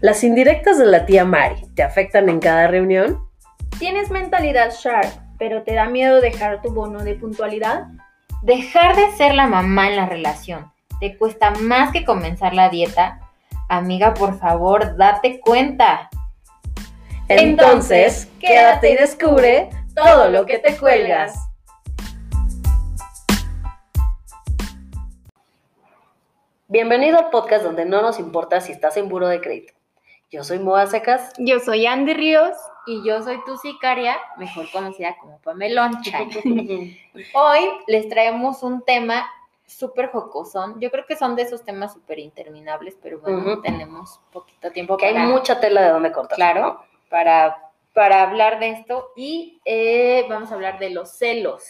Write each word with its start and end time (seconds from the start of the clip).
¿Las 0.00 0.22
indirectas 0.22 0.78
de 0.78 0.86
la 0.86 1.06
tía 1.06 1.24
Mari 1.24 1.66
te 1.74 1.82
afectan 1.82 2.28
en 2.28 2.38
cada 2.38 2.68
reunión? 2.68 3.28
¿Tienes 3.80 4.12
mentalidad 4.12 4.70
sharp, 4.70 5.10
pero 5.40 5.64
te 5.64 5.74
da 5.74 5.88
miedo 5.88 6.20
dejar 6.20 6.62
tu 6.62 6.72
bono 6.72 7.02
de 7.02 7.16
puntualidad? 7.16 7.88
Dejar 8.42 8.94
de 8.94 9.10
ser 9.16 9.34
la 9.34 9.48
mamá 9.48 9.88
en 9.88 9.96
la 9.96 10.06
relación. 10.06 10.70
¿Te 11.00 11.18
cuesta 11.18 11.50
más 11.50 11.90
que 11.90 12.04
comenzar 12.04 12.54
la 12.54 12.68
dieta? 12.68 13.18
Amiga, 13.68 14.14
por 14.14 14.38
favor, 14.38 14.96
date 14.96 15.40
cuenta. 15.40 16.08
Entonces, 17.26 18.30
quédate 18.38 18.92
y 18.92 18.96
descubre 18.98 19.68
todo 19.96 20.28
lo 20.28 20.46
que 20.46 20.58
te 20.58 20.76
cuelgas. 20.76 21.34
Bienvenido 26.68 27.18
al 27.18 27.30
podcast 27.30 27.64
donde 27.64 27.84
no 27.84 28.00
nos 28.00 28.20
importa 28.20 28.60
si 28.60 28.70
estás 28.70 28.96
en 28.96 29.08
buro 29.08 29.26
de 29.26 29.40
crédito. 29.40 29.77
Yo 30.30 30.44
soy 30.44 30.58
Moa 30.58 30.86
Secas. 30.86 31.32
Yo 31.38 31.58
soy 31.58 31.86
Andy 31.86 32.12
Ríos. 32.12 32.54
Y 32.86 33.02
yo 33.04 33.22
soy 33.22 33.42
tu 33.44 33.56
sicaria, 33.58 34.16
mejor 34.38 34.70
conocida 34.70 35.16
como 35.18 35.38
Pameloncha. 35.40 36.20
Hoy 37.34 37.70
les 37.86 38.08
traemos 38.08 38.62
un 38.62 38.82
tema 38.82 39.26
súper 39.66 40.10
jocosón. 40.10 40.80
Yo 40.80 40.90
creo 40.90 41.04
que 41.06 41.16
son 41.16 41.36
de 41.36 41.42
esos 41.42 41.64
temas 41.64 41.92
súper 41.92 42.18
interminables, 42.18 42.96
pero 43.02 43.18
bueno, 43.20 43.60
tenemos 43.60 44.20
poquito 44.32 44.70
tiempo 44.70 44.96
Que 44.96 45.06
hay 45.06 45.18
mucha 45.18 45.60
tela 45.60 45.82
de 45.82 45.90
donde 45.90 46.12
cortar. 46.12 46.36
claro, 46.36 46.82
para, 47.10 47.58
para 47.92 48.22
hablar 48.22 48.58
de 48.58 48.70
esto 48.70 49.10
y 49.16 49.60
eh, 49.66 50.24
vamos 50.28 50.50
a 50.50 50.54
hablar 50.54 50.78
de 50.78 50.90
los 50.90 51.10
celos. 51.10 51.62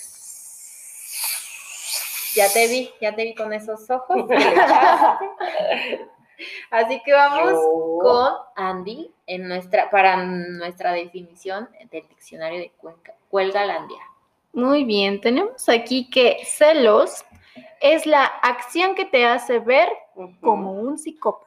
Ya 2.35 2.49
te 2.53 2.69
vi, 2.69 2.91
ya 3.01 3.17
te 3.17 3.25
vi 3.25 3.35
con 3.35 3.53
esos 3.53 3.91
ojos. 3.91 4.25
Así 6.71 7.03
que 7.05 7.13
vamos 7.13 7.53
Yo- 7.53 7.99
con 8.01 8.33
Andy 8.57 9.11
en 9.27 9.49
nuestra, 9.49 9.91
para 9.91 10.17
nuestra 10.17 10.93
definición 10.93 11.69
del 11.91 12.07
diccionario 12.09 12.61
de 12.61 12.71
Cuenca, 12.71 13.15
Cuelgalandia. 13.31 14.01
Muy 14.53 14.85
bien, 14.85 15.21
tenemos 15.21 15.69
aquí 15.69 16.09
que 16.11 16.39
celos 16.45 17.25
es 17.81 18.07
la 18.07 18.25
acción 18.25 18.95
que 18.95 19.05
te 19.05 19.27
hace 19.27 19.59
ver 19.59 19.89
como 20.41 20.73
un 20.73 20.99
psicópata. 20.99 21.47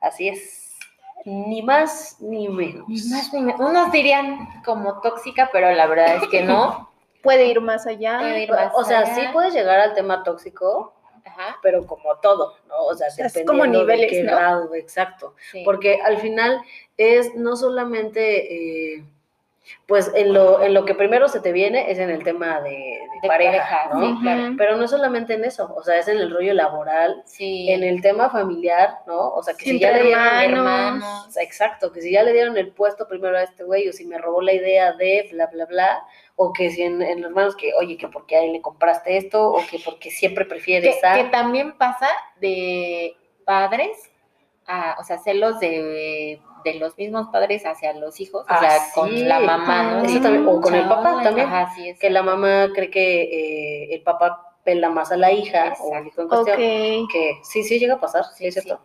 Así 0.00 0.28
es. 0.28 0.76
Ni 1.24 1.62
más 1.62 2.18
ni 2.20 2.48
menos. 2.48 2.86
Ni 2.86 3.02
más 3.10 3.32
ni 3.32 3.40
menos. 3.40 3.60
Unos 3.60 3.90
dirían 3.92 4.62
como 4.62 5.00
tóxica, 5.00 5.48
pero 5.52 5.70
la 5.72 5.86
verdad 5.86 6.16
es 6.16 6.28
que 6.28 6.42
no. 6.42 6.90
Puede 7.22 7.46
ir 7.46 7.62
más 7.62 7.86
allá. 7.86 8.18
Puede 8.18 8.42
ir 8.42 8.50
Pero, 8.50 8.60
más 8.62 8.72
O 8.76 8.84
sea, 8.84 9.06
sí 9.14 9.22
puedes 9.32 9.54
llegar 9.54 9.80
al 9.80 9.94
tema 9.94 10.22
tóxico, 10.22 10.92
Ajá, 11.24 11.58
pero 11.62 11.86
como 11.86 12.16
todo, 12.18 12.56
¿no? 12.68 12.84
O 12.84 12.94
sea, 12.94 13.08
es 13.08 13.44
como 13.46 13.66
niveles, 13.66 14.10
de 14.10 14.16
qué 14.16 14.22
¿no? 14.22 14.32
grado, 14.32 14.74
exacto. 14.74 15.34
sí. 15.50 15.62
Porque 15.64 16.00
al 16.04 16.18
final 16.18 16.60
es 16.96 17.34
no 17.34 17.56
solamente, 17.56 18.96
eh, 18.96 19.04
pues 19.86 20.10
en 20.14 20.32
lo, 20.32 20.62
en 20.62 20.74
lo 20.74 20.84
que 20.84 20.94
primero 20.94 21.28
se 21.28 21.40
te 21.40 21.52
viene 21.52 21.90
es 21.90 21.98
en 21.98 22.10
el 22.10 22.22
tema 22.22 22.60
de, 22.60 22.70
de 22.70 22.98
De 23.22 23.28
pareja, 23.28 23.52
pareja, 23.52 23.88
¿no? 23.92 24.00
sí, 24.16 24.22
claro. 24.22 24.54
Pero 24.58 24.76
no 24.76 24.88
solamente 24.88 25.34
en 25.34 25.44
eso, 25.44 25.72
o 25.74 25.82
sea, 25.82 25.98
es 25.98 26.08
en 26.08 26.18
el 26.18 26.30
rollo 26.30 26.54
laboral, 26.54 27.22
Sí. 27.24 27.70
en 27.70 27.82
el 27.82 28.00
tema 28.02 28.30
familiar, 28.30 28.98
¿no? 29.06 29.30
O 29.30 29.42
sea, 29.42 29.54
que 29.54 29.64
si 29.64 29.78
ya 29.78 29.92
le 29.92 30.02
dieron 30.04 30.22
hermanos. 30.22 31.36
Exacto, 31.36 31.92
que 31.92 32.00
si 32.02 32.12
ya 32.12 32.22
le 32.22 32.32
dieron 32.32 32.56
el 32.56 32.72
puesto 32.72 33.08
primero 33.08 33.36
a 33.36 33.42
este 33.42 33.64
güey, 33.64 33.88
o 33.88 33.92
si 33.92 34.04
me 34.06 34.18
robó 34.18 34.42
la 34.42 34.52
idea 34.52 34.92
de 34.92 35.28
bla, 35.32 35.46
bla, 35.46 35.66
bla, 35.66 36.04
o 36.36 36.52
que 36.52 36.70
si 36.70 36.82
en, 36.82 37.00
en 37.02 37.20
los 37.22 37.30
hermanos 37.30 37.56
que, 37.56 37.72
oye, 37.74 37.96
que 37.96 38.08
porque 38.08 38.36
a 38.36 38.42
él 38.42 38.52
le 38.52 38.60
compraste 38.62 39.16
esto, 39.16 39.48
o 39.52 39.58
que 39.70 39.78
porque 39.84 40.10
siempre 40.10 40.44
que, 40.44 40.50
prefieres 40.50 41.02
a... 41.04 41.14
que 41.14 41.24
también 41.24 41.76
pasa 41.78 42.08
de 42.40 43.16
padres, 43.44 44.10
a, 44.66 44.96
o 44.98 45.04
sea, 45.04 45.18
celos 45.18 45.60
de, 45.60 46.40
de 46.64 46.74
los 46.74 46.96
mismos 46.98 47.28
padres 47.28 47.64
hacia 47.66 47.92
los 47.94 48.18
hijos, 48.20 48.42
o 48.42 48.46
Ah, 48.48 48.60
sea, 48.60 48.70
sí. 48.80 48.90
con 48.94 49.28
la 49.28 49.40
mamá, 49.40 49.82
¿no? 49.82 50.02
Eso 50.04 50.14
De, 50.14 50.20
también, 50.20 50.46
o 50.48 50.60
con 50.60 50.74
el 50.74 50.88
papá 50.88 51.20
también. 51.22 51.46
Ajá, 51.46 51.72
sí, 51.74 51.88
es 51.90 51.98
que 51.98 52.10
la 52.10 52.22
mamá 52.22 52.70
cree 52.74 52.90
que 52.90 53.22
eh, 53.22 53.94
el 53.94 54.02
papá 54.02 54.56
pela 54.64 54.88
más 54.88 55.12
a 55.12 55.16
la 55.16 55.30
hija, 55.30 55.74
o 55.80 55.94
el 55.94 56.06
hijo 56.06 56.22
en 56.22 56.28
cuestión, 56.28 56.56
que 56.56 57.38
sí, 57.42 57.62
sí 57.62 57.78
llega 57.78 57.94
a 57.94 58.00
pasar, 58.00 58.24
sí, 58.24 58.30
Sí, 58.38 58.46
es 58.46 58.54
cierto. 58.54 58.80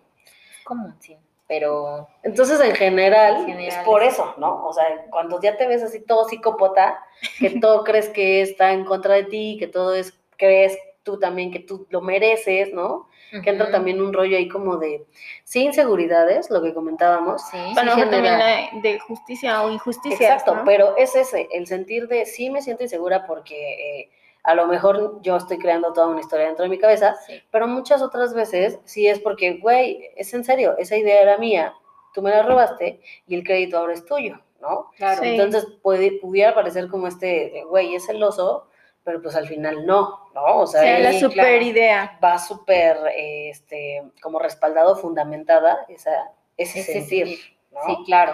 es 0.57 0.63
común, 0.65 0.93
sí, 0.99 1.17
pero 1.47 2.07
Entonces, 2.21 2.59
en 2.59 2.75
general, 2.75 3.37
En 3.37 3.45
general, 3.47 3.79
es 3.79 3.85
por 3.85 4.03
eso, 4.03 4.33
¿no? 4.37 4.65
O 4.67 4.73
sea, 4.73 4.83
cuando 5.09 5.39
ya 5.41 5.55
te 5.57 5.67
ves 5.67 5.81
así 5.81 6.01
todo 6.01 6.27
psicópata, 6.27 7.01
que 7.39 7.49
todo 7.61 7.83
crees 7.85 8.09
que 8.09 8.41
está 8.41 8.73
en 8.73 8.83
contra 8.85 9.15
de 9.15 9.23
ti, 9.23 9.55
que 9.57 9.67
todo 9.67 9.93
es, 9.95 10.13
crees 10.37 10.77
tú 11.03 11.17
también 11.17 11.49
que 11.51 11.59
tú 11.59 11.87
lo 11.89 12.01
mereces, 12.01 12.71
¿no? 12.73 13.07
Que 13.31 13.49
entra 13.49 13.69
también 13.69 14.01
un 14.01 14.11
rollo 14.11 14.37
ahí 14.37 14.47
como 14.47 14.77
de, 14.77 15.05
sí, 15.43 15.63
inseguridades, 15.65 16.49
lo 16.49 16.61
que 16.61 16.73
comentábamos. 16.73 17.41
sí, 17.49 17.57
lo 17.75 17.83
mejor 17.83 18.09
también 18.09 18.39
la 18.39 18.69
de 18.81 18.99
justicia 18.99 19.61
o 19.61 19.71
injusticia. 19.71 20.33
Exacto, 20.33 20.55
¿no? 20.55 20.63
pero 20.65 20.97
es 20.97 21.15
ese, 21.15 21.47
el 21.51 21.67
sentir 21.67 22.07
de, 22.07 22.25
sí 22.25 22.49
me 22.49 22.61
siento 22.61 22.83
insegura 22.83 23.25
porque 23.27 24.01
eh, 24.01 24.09
a 24.43 24.55
lo 24.55 24.67
mejor 24.67 25.21
yo 25.21 25.37
estoy 25.37 25.57
creando 25.57 25.93
toda 25.93 26.07
una 26.07 26.21
historia 26.21 26.47
dentro 26.47 26.63
de 26.63 26.69
mi 26.69 26.79
cabeza, 26.79 27.15
sí. 27.27 27.41
pero 27.51 27.67
muchas 27.67 28.01
otras 28.01 28.33
veces 28.33 28.79
sí 28.85 29.07
es 29.07 29.19
porque, 29.19 29.57
güey, 29.57 30.09
es 30.15 30.33
en 30.33 30.43
serio, 30.43 30.75
esa 30.77 30.97
idea 30.97 31.21
era 31.21 31.37
mía, 31.37 31.73
tú 32.13 32.21
me 32.21 32.31
la 32.31 32.43
robaste 32.43 32.99
y 33.27 33.35
el 33.35 33.43
crédito 33.43 33.77
ahora 33.77 33.93
es 33.93 34.05
tuyo, 34.05 34.39
¿no? 34.61 34.89
Claro. 34.97 35.21
Sí. 35.21 35.29
Entonces 35.29 35.67
puede, 35.81 36.13
pudiera 36.13 36.55
parecer 36.55 36.87
como 36.87 37.07
este, 37.07 37.63
güey, 37.67 37.95
es 37.95 38.05
celoso, 38.05 38.67
pero 39.09 39.23
pues 39.23 39.35
al 39.35 39.47
final 39.47 39.87
no, 39.87 40.29
¿no? 40.35 40.57
O 40.59 40.67
sea, 40.67 40.99
la 40.99 41.11
super 41.13 41.33
claro. 41.33 41.63
idea. 41.63 42.19
va 42.23 42.37
súper, 42.37 42.95
este, 43.17 44.03
como 44.21 44.37
respaldado, 44.37 44.95
fundamentada 44.95 45.83
esa, 45.89 46.11
ese, 46.57 46.81
Ese 46.81 46.93
sentir, 46.93 47.25
sentir, 47.27 47.57
¿no? 47.71 47.79
Sí, 47.87 47.97
claro. 48.05 48.33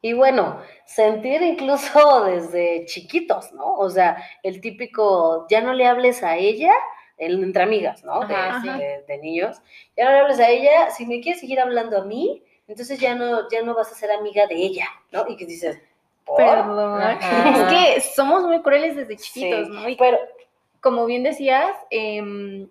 Y 0.00 0.14
bueno, 0.14 0.58
sentir 0.84 1.40
incluso 1.42 2.24
desde 2.24 2.86
chiquitos, 2.86 3.52
¿no? 3.52 3.74
O 3.76 3.88
sea, 3.88 4.16
el 4.42 4.60
típico, 4.60 5.46
ya 5.48 5.60
no 5.60 5.74
le 5.74 5.86
hables 5.86 6.24
a 6.24 6.36
ella, 6.36 6.72
el- 7.18 7.40
entre 7.40 7.62
amigas, 7.62 8.02
¿no? 8.02 8.26
De, 8.26 8.34
Ajá, 8.34 8.60
sí. 8.62 8.68
de- 8.68 9.04
de 9.06 9.18
niños, 9.18 9.62
ya 9.96 10.06
no 10.06 10.10
le 10.10 10.18
hables 10.18 10.40
a 10.40 10.48
ella, 10.50 10.90
si 10.90 11.06
me 11.06 11.20
quieres 11.20 11.40
seguir 11.40 11.60
hablando 11.60 11.98
a 11.98 12.04
mí, 12.04 12.42
entonces 12.66 12.98
ya 12.98 13.14
no, 13.14 13.48
ya 13.48 13.62
no 13.62 13.74
vas 13.76 13.92
a 13.92 13.94
ser 13.94 14.10
amiga 14.10 14.48
de 14.48 14.56
ella, 14.56 14.88
¿no? 15.12 15.24
Y 15.28 15.36
que 15.36 15.46
dices, 15.46 15.80
¿por? 16.24 16.36
Perdón. 16.36 17.00
Ajá. 17.02 17.48
Es 17.50 17.72
que 17.72 18.00
somos 18.00 18.44
muy 18.44 18.62
crueles 18.62 18.96
desde 18.96 19.16
chiquitos, 19.16 19.68
Sí, 19.68 19.72
¿no? 19.72 19.88
Y 19.88 19.96
Pero, 19.96 20.18
como 20.80 21.06
bien 21.06 21.22
decías, 21.22 21.76
em, 21.90 22.68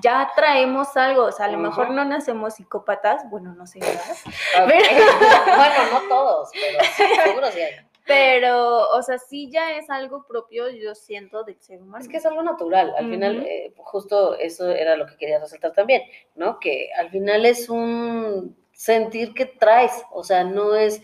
ya 0.00 0.30
traemos 0.36 0.96
algo, 0.96 1.24
o 1.24 1.32
sea, 1.32 1.46
a 1.46 1.50
lo 1.50 1.58
mejor 1.58 1.90
no 1.90 2.04
nacemos 2.04 2.54
psicópatas, 2.54 3.28
bueno, 3.30 3.54
no 3.54 3.66
sé, 3.66 3.80
¿verdad? 3.80 4.16
Ok. 4.62 4.68
bueno, 5.56 5.92
no 5.92 6.08
todos, 6.08 6.50
pero 6.52 7.24
seguro 7.24 7.50
sí 7.50 7.60
hay. 7.60 7.72
Pero, 8.04 8.88
o 8.90 9.02
sea, 9.02 9.18
sí 9.18 9.48
ya 9.50 9.76
es 9.76 9.88
algo 9.88 10.26
propio, 10.26 10.68
yo 10.70 10.94
siento, 10.94 11.44
del 11.44 11.60
ser 11.60 11.80
humano. 11.80 12.02
Es 12.02 12.08
que 12.08 12.16
es 12.16 12.26
algo 12.26 12.42
natural, 12.42 12.92
al 12.96 13.08
final, 13.08 13.46
eh, 13.46 13.72
justo 13.76 14.36
eso 14.36 14.70
era 14.70 14.96
lo 14.96 15.06
que 15.06 15.16
quería 15.16 15.38
resaltar 15.38 15.72
también, 15.72 16.02
¿no? 16.34 16.58
Que 16.58 16.90
al 16.98 17.10
final 17.10 17.46
es 17.46 17.68
un 17.68 18.56
sentir 18.72 19.34
que 19.34 19.46
traes, 19.46 20.04
o 20.10 20.24
sea, 20.24 20.42
no 20.42 20.74
es, 20.74 21.00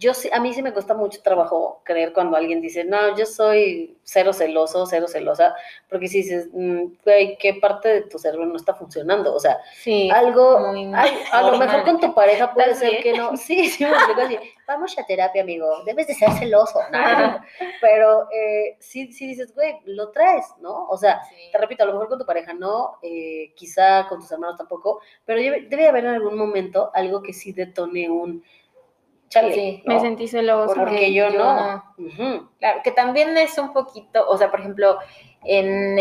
yo 0.00 0.14
sí, 0.14 0.30
a 0.32 0.40
mí 0.40 0.54
sí 0.54 0.62
me 0.62 0.72
cuesta 0.72 0.94
mucho 0.94 1.20
trabajo 1.22 1.82
creer 1.84 2.14
cuando 2.14 2.34
alguien 2.34 2.62
dice, 2.62 2.84
no, 2.84 3.14
yo 3.18 3.26
soy 3.26 3.98
cero 4.02 4.32
celoso, 4.32 4.86
cero 4.86 5.06
celosa, 5.06 5.54
porque 5.90 6.08
si 6.08 6.22
dices, 6.22 6.48
mm, 6.54 6.84
güey, 7.04 7.36
¿qué 7.36 7.54
parte 7.60 7.88
de 7.90 8.00
tu 8.02 8.18
cerebro 8.18 8.46
no 8.46 8.56
está 8.56 8.72
funcionando? 8.74 9.34
O 9.34 9.38
sea, 9.38 9.58
Sí. 9.82 10.08
algo, 10.10 10.56
ay, 10.94 11.10
a 11.32 11.42
lo 11.42 11.58
mejor 11.58 11.84
con 11.84 12.00
tu 12.00 12.14
pareja 12.14 12.52
puede 12.54 12.68
¿Estás 12.72 12.78
ser 12.80 12.90
bien? 12.92 13.02
que 13.02 13.12
no, 13.12 13.36
sí, 13.36 13.68
sí, 13.68 13.84
me 13.84 13.90
así, 14.22 14.38
vamos 14.66 14.98
a 14.98 15.04
terapia, 15.04 15.42
amigo, 15.42 15.66
debes 15.84 16.06
de 16.06 16.14
ser 16.14 16.30
celoso, 16.32 16.80
no, 16.90 17.44
pero 17.82 18.26
eh, 18.32 18.76
sí, 18.80 19.12
sí 19.12 19.26
dices, 19.26 19.54
güey, 19.54 19.80
lo 19.84 20.10
traes, 20.12 20.46
¿no? 20.60 20.86
O 20.88 20.96
sea, 20.96 21.22
Sí. 21.28 21.34
te 21.52 21.58
repito, 21.58 21.82
a 21.82 21.86
lo 21.86 21.92
mejor 21.92 22.08
con 22.08 22.18
tu 22.18 22.24
pareja 22.24 22.54
no, 22.54 22.96
eh, 23.02 23.52
quizá 23.54 24.06
con 24.08 24.18
tus 24.20 24.32
hermanos 24.32 24.56
tampoco, 24.56 25.02
pero 25.26 25.40
debe, 25.40 25.66
debe 25.68 25.88
haber 25.88 26.06
en 26.06 26.14
algún 26.14 26.38
momento 26.38 26.90
algo 26.94 27.22
que 27.22 27.34
sí 27.34 27.52
detone 27.52 28.08
un 28.08 28.42
chale, 29.30 29.54
Sí, 29.54 29.82
¿no? 29.86 29.94
Me 29.94 30.00
sentí 30.00 30.28
celosa. 30.28 30.74
porque 30.74 31.14
yo, 31.14 31.30
yo 31.30 31.38
no. 31.38 31.84
Claro, 32.58 32.80
que 32.84 32.90
también 32.90 33.36
es 33.38 33.56
un 33.56 33.72
poquito, 33.72 34.28
o 34.28 34.36
sea, 34.36 34.50
por 34.50 34.60
ejemplo, 34.60 34.98
en, 35.44 35.96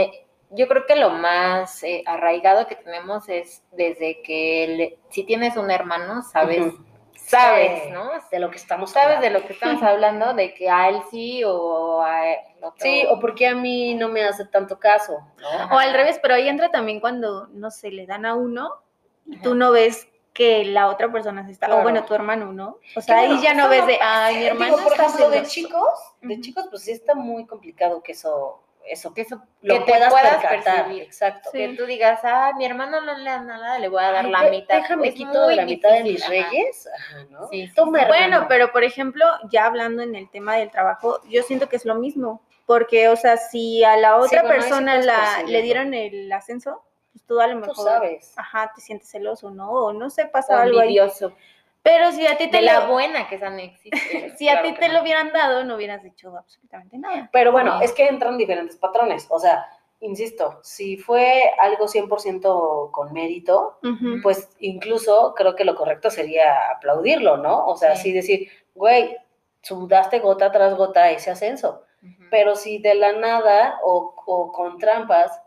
yo 0.50 0.68
creo 0.68 0.86
que 0.86 0.96
lo 0.98 1.12
más 1.12 1.81
eh, 1.84 2.04
arraigado 2.06 2.68
que 2.68 2.76
tenemos 2.76 3.30
es 3.30 3.64
desde 3.72 4.22
que 4.22 4.64
el- 4.66 4.98
si 5.10 5.24
tienes 5.24 5.56
un 5.56 5.72
hermano, 5.72 6.24
sabes, 6.24 6.74
sabes, 7.16 7.84
Sí, 7.84 7.92
¿no? 7.92 8.10
De 8.31 8.40
lo 8.40 8.50
que 8.50 8.58
estamos 8.58 8.92
Sabes 8.92 9.22
de 9.22 9.30
lo 9.30 9.46
que 9.46 9.54
estamos 9.54 9.84
hablando, 9.84 10.34
de 10.34 10.54
que 10.54 10.70
a 10.70 10.90
él 10.90 11.00
sí 11.12 11.44
o 11.46 12.02
a 12.02 12.28
el 12.31 12.64
otro. 12.64 12.74
Sí, 12.80 13.04
o 13.08 13.20
porque 13.20 13.48
a 13.48 13.56
mí 13.56 13.94
no 13.94 14.10
me 14.10 14.24
hace 14.24 14.46
tanto 14.46 14.80
caso, 14.80 15.20
¿no? 15.40 15.76
O 15.76 15.78
al 15.78 15.94
revés, 15.94 16.20
pero 16.22 16.34
ahí 16.34 16.50
entra 16.50 16.70
también 16.70 17.00
cuando, 17.00 17.48
no 17.54 17.70
sé, 17.72 17.92
le 17.92 18.06
dan 18.08 18.26
a 18.26 18.34
uno 18.36 18.81
y 19.28 19.38
tú 19.38 19.54
no 19.54 19.72
ves 19.72 20.08
que 20.39 20.63
la 20.63 20.88
otra 20.88 21.12
persona 21.12 21.45
se 21.45 21.51
está, 21.51 21.65
Claro. 21.68 21.81
o 21.81 21.83
bueno, 21.83 22.06
tu 22.06 22.13
hermano, 22.15 22.53
¿no? 22.53 22.77
O 22.95 23.01
sea, 23.01 23.18
ahí 23.19 23.41
ya 23.41 23.53
no 23.53 23.68
ves 23.68 23.86
de, 23.86 24.00
ay, 24.01 24.38
mi 24.38 24.45
hermano 24.45 24.77
digo, 24.77 24.83
por 24.83 24.94
está 24.94 25.06
ejemplo, 25.07 25.30
de 25.30 25.36
celoso". 25.45 25.51
chicos, 25.51 26.00
de 26.21 26.39
chicos, 26.39 26.65
pues 26.69 26.83
sí 26.83 26.91
está 26.91 27.13
muy 27.13 27.45
complicado 27.45 28.01
que 28.01 28.13
eso 28.13 28.63
eso, 28.86 29.13
Que 29.13 29.21
eso 29.21 29.39
lo 29.62 29.74
que 29.75 29.80
te 29.81 29.91
puedas, 29.91 30.13
percatar. 30.41 30.62
percibir. 30.86 31.03
Exacto. 31.03 31.50
Sí. 31.51 31.57
Que 31.59 31.75
tú 31.77 31.86
digas, 31.86 32.21
ah, 32.24 32.53
mi 32.57 32.65
hermano 32.65 33.01
no 33.01 33.15
le 33.18 33.30
da 33.30 33.41
nada, 33.41 33.77
le 33.77 33.88
voy 33.88 34.01
a 34.03 34.12
dar 34.12 34.25
Ay, 34.25 34.31
la 34.31 34.44
de- 34.45 34.50
mitad. 34.51 34.75
Déjame 34.77 35.13
quito 35.13 35.45
de 35.47 35.56
la 35.57 35.65
mitad 35.65 35.91
de 35.91 36.03
mis 36.03 36.21
ajá. 36.24 36.30
reyes. 36.31 36.88
Ajá, 36.97 37.25
¿no? 37.30 37.47
Sí, 37.50 37.68
sí, 37.68 37.74
Toma. 37.75 38.07
Bueno, 38.07 38.45
pero 38.47 38.71
por 38.71 38.83
ejemplo, 38.83 39.25
ya 39.51 39.65
hablando 39.65 40.01
en 40.01 40.15
el 40.15 40.27
tema 40.31 40.56
del 40.56 40.71
trabajo, 40.71 41.19
yo 41.30 41.44
siento 41.44 41.69
que 41.69 41.75
es 41.75 41.85
lo 41.85 41.95
mismo, 41.95 42.42
porque, 42.65 43.09
o 43.09 43.15
sea, 43.15 43.38
si 43.38 43.83
a 43.83 43.95
la 43.97 44.15
otra 44.15 44.42
bueno, 44.42 44.56
persona 44.57 44.97
la, 44.97 45.44
le 45.45 45.62
dieron 45.62 45.94
el 45.94 46.31
ascenso, 46.31 46.81
tú 47.30 47.40
a 47.40 47.48
lo 47.48 47.62
Tú 47.62 47.68
mejor, 47.68 47.86
sabes. 47.86 48.34
ajá, 48.36 48.72
te 48.76 48.81
sientes 48.81 49.10
celoso, 49.10 49.52
¿no? 49.52 49.72
O 49.72 49.94
no 49.94 50.10
sé, 50.10 50.26
pasa 50.26 50.56
O 50.56 50.60
algo 50.60 50.80
ahí. 50.80 50.88
envidioso. 50.98 51.31
Pero 51.81 52.12
si 52.12 52.28
a 52.28 52.36
ti 52.38 52.50
te 52.50 52.58
De 52.58 52.64
la 52.64 52.81
lo, 52.81 52.92
buena 52.92 53.30
que 53.30 53.36
esa 53.36 53.50
no 53.50 53.60
existe. 53.60 54.34
si 54.38 54.50
a 54.50 54.62
ti 54.62 54.74
te 54.74 54.88
no. 54.90 54.96
lo 54.96 55.02
hubieran 55.02 55.31
dado, 55.31 55.64
no 55.64 55.76
hubieras 55.76 56.04
dicho 56.04 56.36
absolutamente 56.36 56.98
nada. 56.98 57.30
Pero 57.31 57.52
bueno, 57.54 57.80
es 57.81 57.94
que 57.94 58.08
entran 58.08 58.38
diferentes 58.38 58.76
patrones. 58.76 59.28
O 59.30 59.40
sea, 59.40 59.66
insisto, 60.02 60.60
si 60.64 60.98
fue 60.98 61.52
algo 61.60 61.88
100% 61.88 62.92
con 62.92 63.14
mérito, 63.14 63.80
pues 64.24 64.50
incluso 64.60 65.34
creo 65.36 65.56
que 65.56 65.64
lo 65.66 65.76
correcto 65.76 66.10
sería 66.10 66.70
aplaudirlo, 66.72 67.38
¿no? 67.38 67.66
O 67.68 67.78
sea, 67.78 67.96
Sí. 67.96 68.04
sí 68.04 68.12
decir, 68.14 68.50
güey, 68.76 69.16
sudaste 69.62 70.20
gota 70.20 70.52
tras 70.52 70.76
gota 70.76 71.10
ese 71.12 71.31
ascenso. 71.31 71.84
Pero 72.31 72.56
si 72.56 72.78
de 72.80 72.96
la 72.96 73.12
nada 73.14 73.80
o, 73.84 74.14
o 74.26 74.52
con 74.52 74.78
trampas 74.78 75.42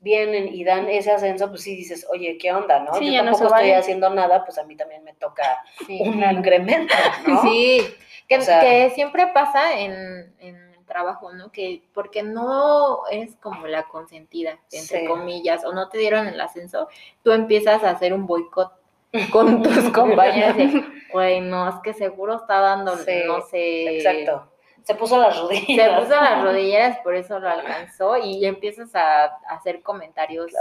vienen 0.00 0.48
y 0.54 0.64
dan 0.64 0.88
ese 0.88 1.10
ascenso, 1.12 1.48
pues 1.50 1.62
sí 1.62 1.76
dices, 1.76 2.06
oye, 2.10 2.38
¿qué 2.38 2.52
onda, 2.52 2.80
no? 2.80 2.94
Sí, 2.94 3.12
Yo 3.14 3.22
no 3.22 3.32
tampoco 3.32 3.38
se 3.38 3.44
estoy 3.44 3.60
vale. 3.70 3.76
haciendo 3.76 4.10
nada, 4.10 4.44
pues 4.44 4.58
a 4.58 4.64
mí 4.64 4.76
también 4.76 5.04
me 5.04 5.12
toca 5.14 5.62
Sí, 5.86 6.00
un 6.02 6.14
claro. 6.14 6.38
incremento, 6.38 6.94
¿no? 7.26 7.42
Sí, 7.42 7.82
que, 8.28 8.38
O 8.38 8.40
sea- 8.42 8.60
que 8.60 8.90
siempre 8.90 9.26
pasa 9.28 9.78
en, 9.78 10.34
en 10.40 10.56
el 10.72 10.84
trabajo, 10.86 11.32
¿no? 11.32 11.52
Que 11.52 11.82
porque 11.92 12.22
no 12.22 13.06
eres 13.10 13.36
como 13.36 13.66
la 13.66 13.84
consentida, 13.84 14.58
entre 14.72 15.00
Sí. 15.00 15.06
comillas, 15.06 15.64
o 15.64 15.72
no 15.72 15.88
te 15.88 15.98
dieron 15.98 16.26
el 16.26 16.40
ascenso, 16.40 16.88
tú 17.22 17.32
empiezas 17.32 17.84
a 17.84 17.90
hacer 17.90 18.14
un 18.14 18.26
boicot 18.26 18.72
con 19.32 19.62
tus 19.62 19.90
compañeros 19.90 20.56
de, 20.56 20.82
güey, 21.12 21.40
no, 21.40 21.68
es 21.68 21.74
que 21.82 21.92
seguro 21.92 22.36
está 22.36 22.58
dando, 22.60 22.96
no 22.96 23.42
sé. 23.42 23.96
Exacto. 23.98 24.49
Se 24.84 24.94
puso 24.94 25.18
las 25.18 25.34
Se 25.34 25.40
rodillas. 25.42 26.00
puso 26.00 26.14
las 26.20 26.42
rodilleras, 26.44 26.98
por 26.98 27.14
eso 27.14 27.38
lo 27.38 27.48
alcanzó, 27.48 28.16
y 28.16 28.44
empiezas 28.44 28.94
a, 28.94 29.24
a 29.24 29.30
hacer 29.50 29.82
comentarios 29.82 30.52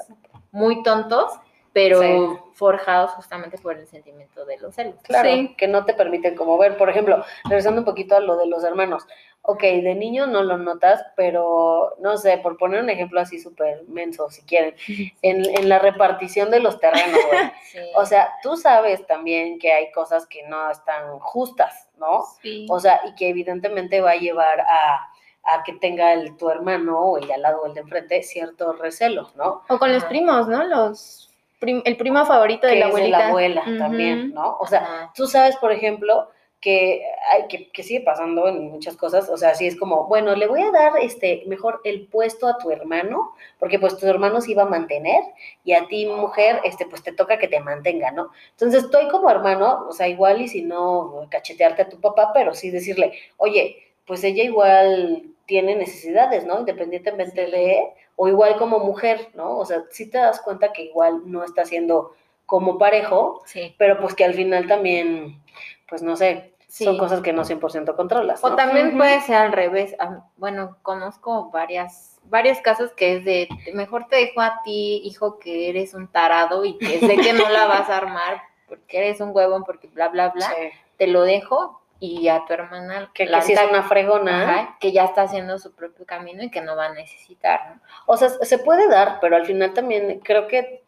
muy 0.51 0.83
tontos, 0.83 1.31
pero 1.81 1.99
Sí. 2.01 2.39
forjados 2.53 3.11
justamente 3.11 3.57
por 3.57 3.77
el 3.77 3.87
sentimiento 3.87 4.45
de 4.45 4.57
los 4.57 4.75
celos. 4.75 4.95
Claro, 5.03 5.29
Sí. 5.29 5.55
que 5.57 5.67
no 5.67 5.85
te 5.85 5.93
permiten 5.93 6.35
como 6.35 6.57
ver. 6.57 6.77
Por 6.77 6.89
ejemplo, 6.89 7.23
regresando 7.45 7.81
un 7.81 7.85
poquito 7.85 8.15
a 8.15 8.19
lo 8.19 8.37
de 8.37 8.47
los 8.47 8.63
hermanos. 8.63 9.07
Ok, 9.41 9.61
de 9.61 9.95
niño 9.95 10.27
no 10.27 10.43
lo 10.43 10.57
notas, 10.57 11.01
pero 11.15 11.95
no 11.99 12.17
sé, 12.17 12.37
por 12.39 12.57
poner 12.57 12.83
un 12.83 12.89
ejemplo 12.89 13.21
así 13.21 13.39
súper 13.39 13.83
menso, 13.87 14.29
si 14.29 14.41
quieren, 14.43 14.75
en, 15.21 15.45
en 15.57 15.69
la 15.69 15.79
repartición 15.79 16.51
de 16.51 16.59
los 16.59 16.79
terrenos, 16.79 17.19
güey. 17.31 17.51
Sí. 17.69 17.77
O 17.95 18.03
sea, 18.05 18.33
tú 18.41 18.57
sabes 18.57 19.05
también 19.07 19.59
que 19.59 19.71
hay 19.71 19.91
cosas 19.91 20.25
que 20.27 20.41
no 20.47 20.71
están 20.71 21.19
justas, 21.19 21.87
¿no? 21.97 22.23
Sí. 22.41 22.65
O 22.69 22.79
sea, 22.79 22.99
y 23.07 23.13
que 23.15 23.29
evidentemente 23.29 24.01
va 24.01 24.11
a 24.11 24.15
llevar 24.15 24.59
a, 24.61 25.07
a 25.43 25.63
que 25.63 25.73
tenga 25.73 26.13
el, 26.13 26.35
tu 26.35 26.49
hermano 26.49 26.99
o 26.99 27.17
el 27.17 27.27
de 27.27 27.35
al 27.35 27.43
lado 27.43 27.61
o 27.61 27.67
el 27.67 27.73
de 27.75 27.81
enfrente 27.81 28.23
cierto 28.23 28.73
recelo, 28.73 29.29
¿no? 29.35 29.61
O 29.69 29.77
con 29.77 29.89
los 29.93 29.99
Ajá. 30.03 30.09
primos, 30.09 30.47
¿no? 30.47 30.63
Los 30.63 31.28
prim- 31.59 31.81
el 31.85 31.97
primo 31.97 32.25
favorito 32.25 32.65
de 32.67 32.75
la 32.75 32.87
es 32.87 32.93
de 32.93 32.97
abuelita. 32.97 33.17
la 33.19 33.27
abuela 33.27 33.63
también, 33.77 34.33
¿no? 34.33 34.57
O 34.59 34.67
sea, 34.67 35.11
tú 35.15 35.27
sabes, 35.27 35.55
por 35.57 35.71
ejemplo, 35.71 36.29
que, 36.61 37.01
hay, 37.31 37.47
que, 37.47 37.69
que 37.71 37.83
sigue 37.83 38.01
pasando 38.01 38.49
en 38.49 38.69
muchas 38.69 38.97
cosas, 38.97 39.29
o 39.29 39.37
sea, 39.37 39.55
sí 39.55 39.65
es 39.65 39.77
como, 39.79 40.07
bueno, 40.07 40.35
le 40.35 40.45
voy 40.45 40.61
a 40.61 40.71
dar 40.71 40.91
este 41.01 41.43
mejor 41.47 41.79
el 41.85 42.07
puesto 42.07 42.47
a 42.47 42.57
tu 42.57 42.69
hermano, 42.69 43.33
porque 43.59 43.79
pues 43.79 43.97
tu 43.97 44.05
hermano 44.07 44.41
se 44.41 44.51
iba 44.51 44.63
a 44.63 44.69
mantener 44.69 45.21
y 45.63 45.71
a 45.71 45.87
ti, 45.87 46.05
mujer, 46.05 46.59
este, 46.65 46.85
pues 46.85 47.01
te 47.01 47.13
toca 47.13 47.37
que 47.39 47.47
te 47.47 47.61
mantenga, 47.61 48.11
¿no? 48.11 48.31
Entonces, 48.51 48.83
estoy 48.83 49.07
como 49.07 49.29
hermano, 49.29 49.85
o 49.87 49.93
sea, 49.93 50.09
igual 50.09 50.41
y 50.41 50.49
si 50.49 50.61
no 50.61 51.27
cachetearte 51.29 51.83
a 51.83 51.89
tu 51.89 52.01
papá, 52.01 52.31
pero 52.33 52.53
sí 52.53 52.71
decirle, 52.71 53.13
oye, 53.37 53.77
pues 54.05 54.21
ella 54.25 54.43
igual 54.43 55.23
tiene 55.49 55.75
necesidades, 55.75 56.45
¿no? 56.45 56.59
Independientemente 56.59 57.47
de, 57.47 57.83
o 58.15 58.27
igual 58.27 58.55
como 58.57 58.77
mujer, 58.77 59.29
¿no? 59.33 59.57
O 59.57 59.65
sea, 59.65 59.83
sí 59.89 60.07
te 60.07 60.19
das 60.19 60.39
cuenta 60.41 60.71
que 60.71 60.83
igual 60.83 61.23
no 61.25 61.43
está 61.43 61.65
siendo 61.65 62.11
como 62.45 62.77
parejo, 62.77 63.41
Sí. 63.47 63.73
pero 63.79 63.99
pues 63.99 64.13
que 64.13 64.23
al 64.25 64.35
final 64.35 64.67
también, 64.67 65.41
pues 65.89 66.03
no 66.03 66.15
sé, 66.15 66.53
Sí. 66.67 66.85
son 66.85 66.99
cosas 66.99 67.21
que 67.21 67.33
no 67.33 67.43
100% 67.45 67.95
controlas. 67.95 68.43
O 68.43 68.55
también 68.55 68.95
puede 68.95 69.21
ser 69.21 69.37
al 69.37 69.51
revés. 69.51 69.95
Bueno, 70.37 70.77
conozco 70.83 71.49
varias, 71.49 72.19
varios 72.25 72.59
casos 72.59 72.91
que 72.93 73.15
es 73.17 73.25
de, 73.25 73.49
mejor 73.73 74.05
te 74.07 74.17
dejo 74.17 74.41
a 74.41 74.61
ti, 74.63 75.01
hijo, 75.03 75.39
que 75.39 75.69
eres 75.71 75.95
un 75.95 76.07
tarado 76.07 76.65
y 76.65 76.77
que 76.77 76.99
sé 76.99 77.15
que 77.17 77.33
no 77.33 77.49
la 77.49 77.65
vas 77.65 77.89
a 77.89 77.97
armar 77.97 78.43
porque 78.67 78.99
eres 78.99 79.19
un 79.19 79.31
huevón, 79.35 79.63
porque 79.63 79.87
bla, 79.87 80.09
bla, 80.09 80.29
bla. 80.29 80.45
Sí. 80.55 80.69
Te 80.97 81.07
lo 81.07 81.23
dejo 81.23 81.81
y 81.99 82.27
a 82.29 82.45
tu 82.45 82.53
hermana 82.53 83.11
Que, 83.13 83.27
que 83.27 83.41
si 83.41 83.53
es 83.53 83.61
una 83.69 83.83
fregona, 83.83 84.43
Ajá, 84.43 84.77
que 84.79 84.91
ya 84.91 85.05
está 85.05 85.23
haciendo 85.23 85.57
su 85.57 85.73
propio 85.73 86.05
camino 86.05 86.43
y 86.43 86.49
que 86.49 86.61
no 86.61 86.75
va 86.75 86.85
a 86.85 86.93
necesitar, 86.93 87.75
¿no? 87.75 87.81
o 88.05 88.17
sea, 88.17 88.29
se 88.29 88.59
puede 88.59 88.87
dar, 88.87 89.19
pero 89.19 89.35
al 89.35 89.45
final 89.45 89.73
también 89.73 90.19
creo 90.21 90.47
que 90.47 90.83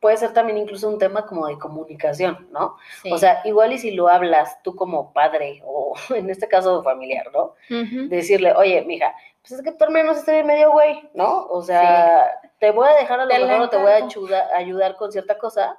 puede 0.00 0.16
ser 0.16 0.32
también 0.32 0.58
incluso 0.58 0.88
un 0.88 0.98
tema 0.98 1.26
como 1.26 1.46
de 1.48 1.58
comunicación, 1.58 2.48
¿no? 2.52 2.76
Sí. 3.02 3.10
O 3.12 3.18
sea, 3.18 3.40
igual 3.44 3.72
y 3.72 3.78
si 3.78 3.90
lo 3.90 4.08
hablas 4.08 4.62
tú 4.62 4.76
como 4.76 5.12
padre 5.12 5.60
o 5.64 5.94
en 6.14 6.30
este 6.30 6.48
caso 6.48 6.82
familiar, 6.82 7.30
¿no? 7.32 7.54
Decirle, 8.08 8.52
oye, 8.54 8.82
mija, 8.82 9.14
pues 9.40 9.52
es 9.52 9.62
que 9.62 9.72
tu 9.72 9.84
hermano 9.84 10.12
se 10.14 10.20
está 10.20 10.32
bien 10.32 10.46
medio 10.46 10.72
güey, 10.72 11.08
¿no? 11.14 11.46
O 11.46 11.62
sea, 11.62 12.40
te 12.58 12.70
voy 12.70 12.88
a 12.88 12.94
dejar 12.94 13.20
a 13.20 13.24
lo 13.24 13.46
mejor 13.46 13.62
o 13.62 13.70
te 13.70 13.76
voy 13.76 13.92
a 13.92 14.56
ayudar 14.56 14.96
con 14.96 15.10
cierta 15.10 15.38
cosa, 15.38 15.78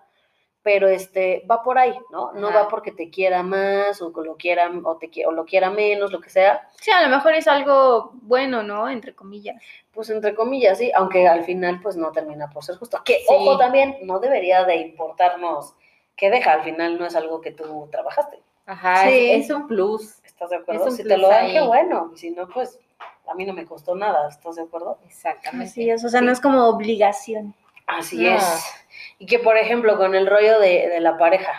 pero 0.62 0.88
este 0.90 1.46
va 1.50 1.64
por 1.64 1.78
ahí, 1.80 1.98
¿no? 2.12 2.32
No 2.34 2.50
Ajá. 2.50 2.64
va 2.64 2.68
porque 2.68 2.92
te 2.92 3.10
quiera 3.10 3.44
más 3.44 4.02
o 4.02 4.10
lo 4.24 4.36
quiera 4.36 4.70
o 4.84 4.98
te 4.98 5.10
o 5.26 5.32
lo 5.32 5.46
quiera 5.46 5.70
menos, 5.70 6.12
lo 6.12 6.20
que 6.20 6.30
sea, 6.30 6.68
Sí, 6.82 6.92
a 6.92 7.02
lo 7.02 7.10
mejor 7.16 7.34
es 7.34 7.48
algo 7.48 8.12
bueno, 8.22 8.62
¿no? 8.64 8.90
Entre 8.90 9.16
comillas. 9.16 9.62
pues 9.94 10.10
entre 10.12 10.34
comillas, 10.36 10.78
sí, 10.78 10.92
aunque 10.96 11.28
al 11.28 11.44
final 11.44 11.80
pues 11.82 11.96
no 11.98 12.12
termina 12.12 12.50
por 12.50 12.64
ser 12.64 12.78
justo. 12.78 13.02
Que 13.04 13.20
Sí. 13.20 13.26
ojo 13.28 13.58
también, 13.58 13.98
no 14.04 14.20
debería 14.20 14.64
de 14.66 14.76
importarnos 14.78 15.76
que 16.16 16.30
deja, 16.30 16.54
al 16.54 16.64
final 16.64 16.98
no 17.00 17.06
es 17.06 17.16
algo 17.16 17.40
que 17.42 17.52
tú 17.52 17.88
trabajaste. 17.92 18.42
Ajá, 18.66 19.04
Sí. 19.08 19.32
es, 19.32 19.46
es 19.46 19.52
un 19.52 19.68
plus. 19.68 20.20
¿Estás 20.24 20.50
de 20.52 20.58
acuerdo? 20.58 20.92
Si 20.92 21.04
te 21.04 21.18
lo 21.18 21.28
dan, 21.30 21.46
ahí. 21.46 21.54
qué 21.54 21.62
bueno, 21.62 22.12
y 22.14 22.18
si 22.18 22.30
no, 22.32 22.48
pues 22.48 22.80
a 23.28 23.34
mí 23.36 23.46
no 23.46 23.54
me 23.54 23.66
costó 23.66 23.96
nada, 23.96 24.28
¿estás 24.30 24.56
de 24.58 24.62
acuerdo? 24.64 25.00
Exactamente. 25.06 25.66
Así 25.72 25.90
es, 25.90 26.04
o 26.06 26.10
sea, 26.10 26.22
no 26.22 26.32
es 26.32 26.40
como 26.40 26.66
obligación. 26.68 27.54
Así 27.88 28.18
No. 28.24 28.36
es. 28.36 28.79
Y 29.18 29.26
que, 29.26 29.40
por 29.40 29.58
ejemplo, 29.58 29.98
con 29.98 30.16
el 30.16 30.28
rollo 30.28 30.60
de, 30.60 30.88
de 30.90 31.00
la 31.00 31.18
pareja, 31.18 31.54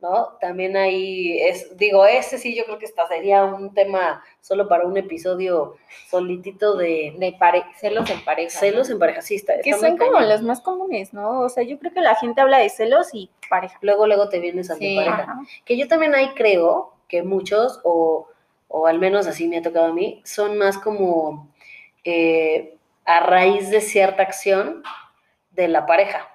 ¿no? 0.00 0.36
También 0.40 0.76
ahí 0.76 1.40
es, 1.40 1.76
digo, 1.78 2.04
ese 2.04 2.36
sí 2.36 2.54
yo 2.54 2.64
creo 2.66 2.78
que 2.78 2.84
esta 2.84 3.06
sería 3.08 3.42
un 3.44 3.72
tema 3.72 4.22
solo 4.42 4.68
para 4.68 4.84
un 4.86 4.96
episodio 4.98 5.76
solitito 6.10 6.76
de 6.76 7.14
De 7.18 7.32
pare- 7.38 7.64
celos 7.78 8.10
en 8.10 8.22
pareja. 8.22 8.50
celos 8.50 8.88
¿no? 8.88 8.94
en 8.96 8.98
pareja. 8.98 9.22
Sí, 9.22 9.36
está, 9.36 9.54
Que 9.62 9.70
está 9.70 9.88
son 9.88 9.96
como 9.96 10.20
los 10.20 10.42
más 10.42 10.60
comunes, 10.60 11.14
¿no? 11.14 11.40
O 11.40 11.48
sea, 11.48 11.62
yo 11.62 11.78
creo 11.78 11.94
que 11.94 12.02
la 12.02 12.16
gente 12.16 12.40
habla 12.42 12.58
de 12.58 12.68
celos 12.68 13.14
y 13.14 13.30
pareja. 13.48 13.78
Luego, 13.80 14.06
luego 14.06 14.28
te 14.28 14.40
vienes 14.40 14.70
a 14.70 14.74
Sí. 14.74 14.90
tu 14.90 14.96
pareja. 15.04 15.22
Ajá. 15.22 15.40
Que 15.64 15.78
yo 15.78 15.88
también 15.88 16.14
ahí 16.14 16.28
creo 16.34 16.92
que 17.08 17.22
muchos, 17.22 17.80
o, 17.84 18.28
o 18.68 18.86
al 18.86 18.98
menos 18.98 19.26
así 19.26 19.48
me 19.48 19.56
ha 19.58 19.62
tocado 19.62 19.86
a 19.86 19.92
mí, 19.94 20.20
son 20.26 20.58
más 20.58 20.76
como 20.76 21.48
eh, 22.04 22.76
a 23.06 23.20
raíz 23.20 23.70
de 23.70 23.80
cierta 23.80 24.22
acción 24.22 24.82
de 25.52 25.68
la 25.68 25.86
pareja, 25.86 26.28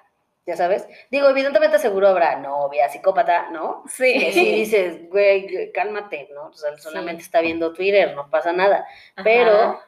ya 0.50 0.56
sabes. 0.56 0.88
Digo, 1.10 1.28
evidentemente 1.28 1.78
seguro 1.78 2.08
habrá 2.08 2.36
novia, 2.36 2.88
psicópata, 2.88 3.50
¿no? 3.50 3.84
Que 3.96 4.32
si 4.32 4.52
dices, 4.52 5.08
güey, 5.08 5.70
cálmate, 5.72 6.28
¿no? 6.34 6.48
O 6.48 6.52
sea, 6.52 6.76
solamente 6.76 7.22
está 7.22 7.40
viendo 7.40 7.72
Twitter, 7.72 8.14
no 8.16 8.28
pasa 8.28 8.52
nada. 8.52 8.84
Ajá. 9.14 9.22
Pero 9.24 9.80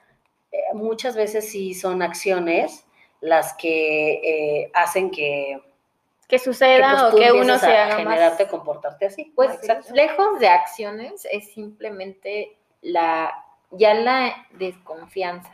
eh, 0.52 0.58
muchas 0.74 1.16
veces 1.16 1.50
sí 1.50 1.74
son 1.74 2.00
acciones 2.00 2.86
las 3.20 3.54
que 3.54 4.12
eh, 4.62 4.70
hacen 4.72 5.10
que, 5.10 5.60
Que 6.28 6.38
suceda 6.38 7.10
pues, 7.10 7.14
o 7.14 7.16
que 7.16 7.32
uno 7.32 7.58
se 7.58 7.66
haga 7.66 7.96
generarte, 7.96 8.44
más. 8.44 8.50
comportarte 8.50 9.06
así. 9.06 9.32
Pues 9.34 9.58
lejos 9.92 10.38
de 10.38 10.48
acciones 10.48 11.26
es 11.30 11.52
simplemente 11.52 12.56
la 12.82 13.32
ya 13.72 13.94
la 13.94 14.46
desconfianza, 14.52 15.50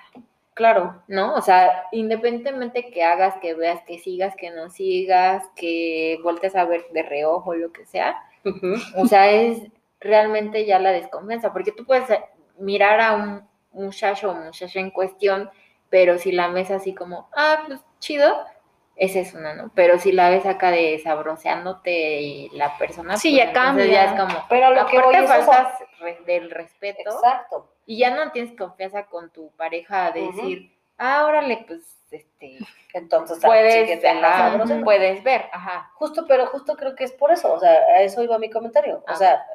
Claro. 0.59 1.01
¿no? 1.07 1.35
O 1.37 1.41
sea, 1.41 1.85
independientemente 1.93 2.91
que 2.91 3.05
hagas, 3.05 3.37
que 3.37 3.55
veas, 3.55 3.81
que 3.85 3.99
sigas, 4.01 4.35
que 4.35 4.51
no 4.51 4.71
sigas, 4.71 5.45
que 5.55 6.19
voltees 6.25 6.57
a 6.57 6.65
ver 6.65 6.85
de 6.93 7.05
reojo, 7.05 7.55
lo 7.55 7.71
que 7.71 7.87
sea, 7.87 8.21
o 8.97 9.07
sea, 9.07 9.31
es 9.31 9.63
realmente 10.01 10.67
ya 10.67 10.81
la 10.81 10.91
desconfianza, 10.91 11.53
porque 11.53 11.71
tú 11.71 11.85
puedes 11.87 12.11
eh, 12.11 12.21
mirar 12.59 13.01
a 13.01 13.15
un 13.15 13.49
muchacho 13.71 14.33
o 14.33 14.35
muchacha 14.35 14.81
en 14.81 14.91
cuestión, 14.91 15.49
pero 15.91 16.19
si 16.19 16.33
la 16.33 16.49
ves 16.49 16.73
así 16.73 16.93
como, 16.93 17.29
ah, 17.37 17.63
pues 17.69 17.79
chido, 18.01 18.37
esa 18.97 19.21
es 19.21 19.35
una, 19.35 19.55
¿no? 19.55 19.71
Pero 19.77 20.01
si 20.01 20.11
la 20.11 20.29
ves 20.29 20.45
acá 20.45 20.73
de 20.73 20.99
sabroseándote 20.99 22.21
y 22.21 22.49
la 22.51 22.77
persona, 22.79 23.17
Sí, 23.17 23.31
pues, 23.37 23.47
ya 23.47 23.53
cambia. 23.53 23.87
ya 23.87 24.05
es 24.07 24.21
como, 24.21 24.45
Pero 24.49 24.75
lo 24.75 24.87
que 24.87 24.99
voy 25.01 25.15
faltas, 25.25 25.69
del 26.27 26.51
respeto. 26.51 27.01
Exacto. 27.11 27.73
Y 27.87 27.99
ya 27.99 28.11
no 28.15 28.31
tienes 28.33 28.57
confianza 28.57 29.07
con 29.07 29.31
tu 29.31 29.51
pareja 29.57 30.11
de 30.13 30.23
Ujú. 30.25 30.37
decir, 30.37 30.77
ah, 30.99 31.25
órale, 31.27 31.65
pues, 31.67 31.97
este, 32.11 32.59
Entonces, 32.95 33.39
puedes, 33.45 34.01
te 34.01 34.09
andas 34.09 34.33
ajá, 34.33 34.51
sabrosando. 34.51 34.85
puedes 34.85 35.23
ver, 35.23 35.45
ajá. 35.53 35.91
Justo, 35.95 36.25
pero 36.27 36.47
justo 36.47 36.75
creo 36.77 36.95
que 36.95 37.05
es 37.05 37.13
por 37.13 37.31
eso, 37.33 37.53
o 37.53 37.61
sea, 37.61 37.71
a 37.73 38.03
eso 38.03 38.23
iba 38.23 38.39
mi 38.39 38.49
comentario. 38.51 38.99
O 38.99 39.05
Ah. 39.07 39.15
sea, 39.17 39.47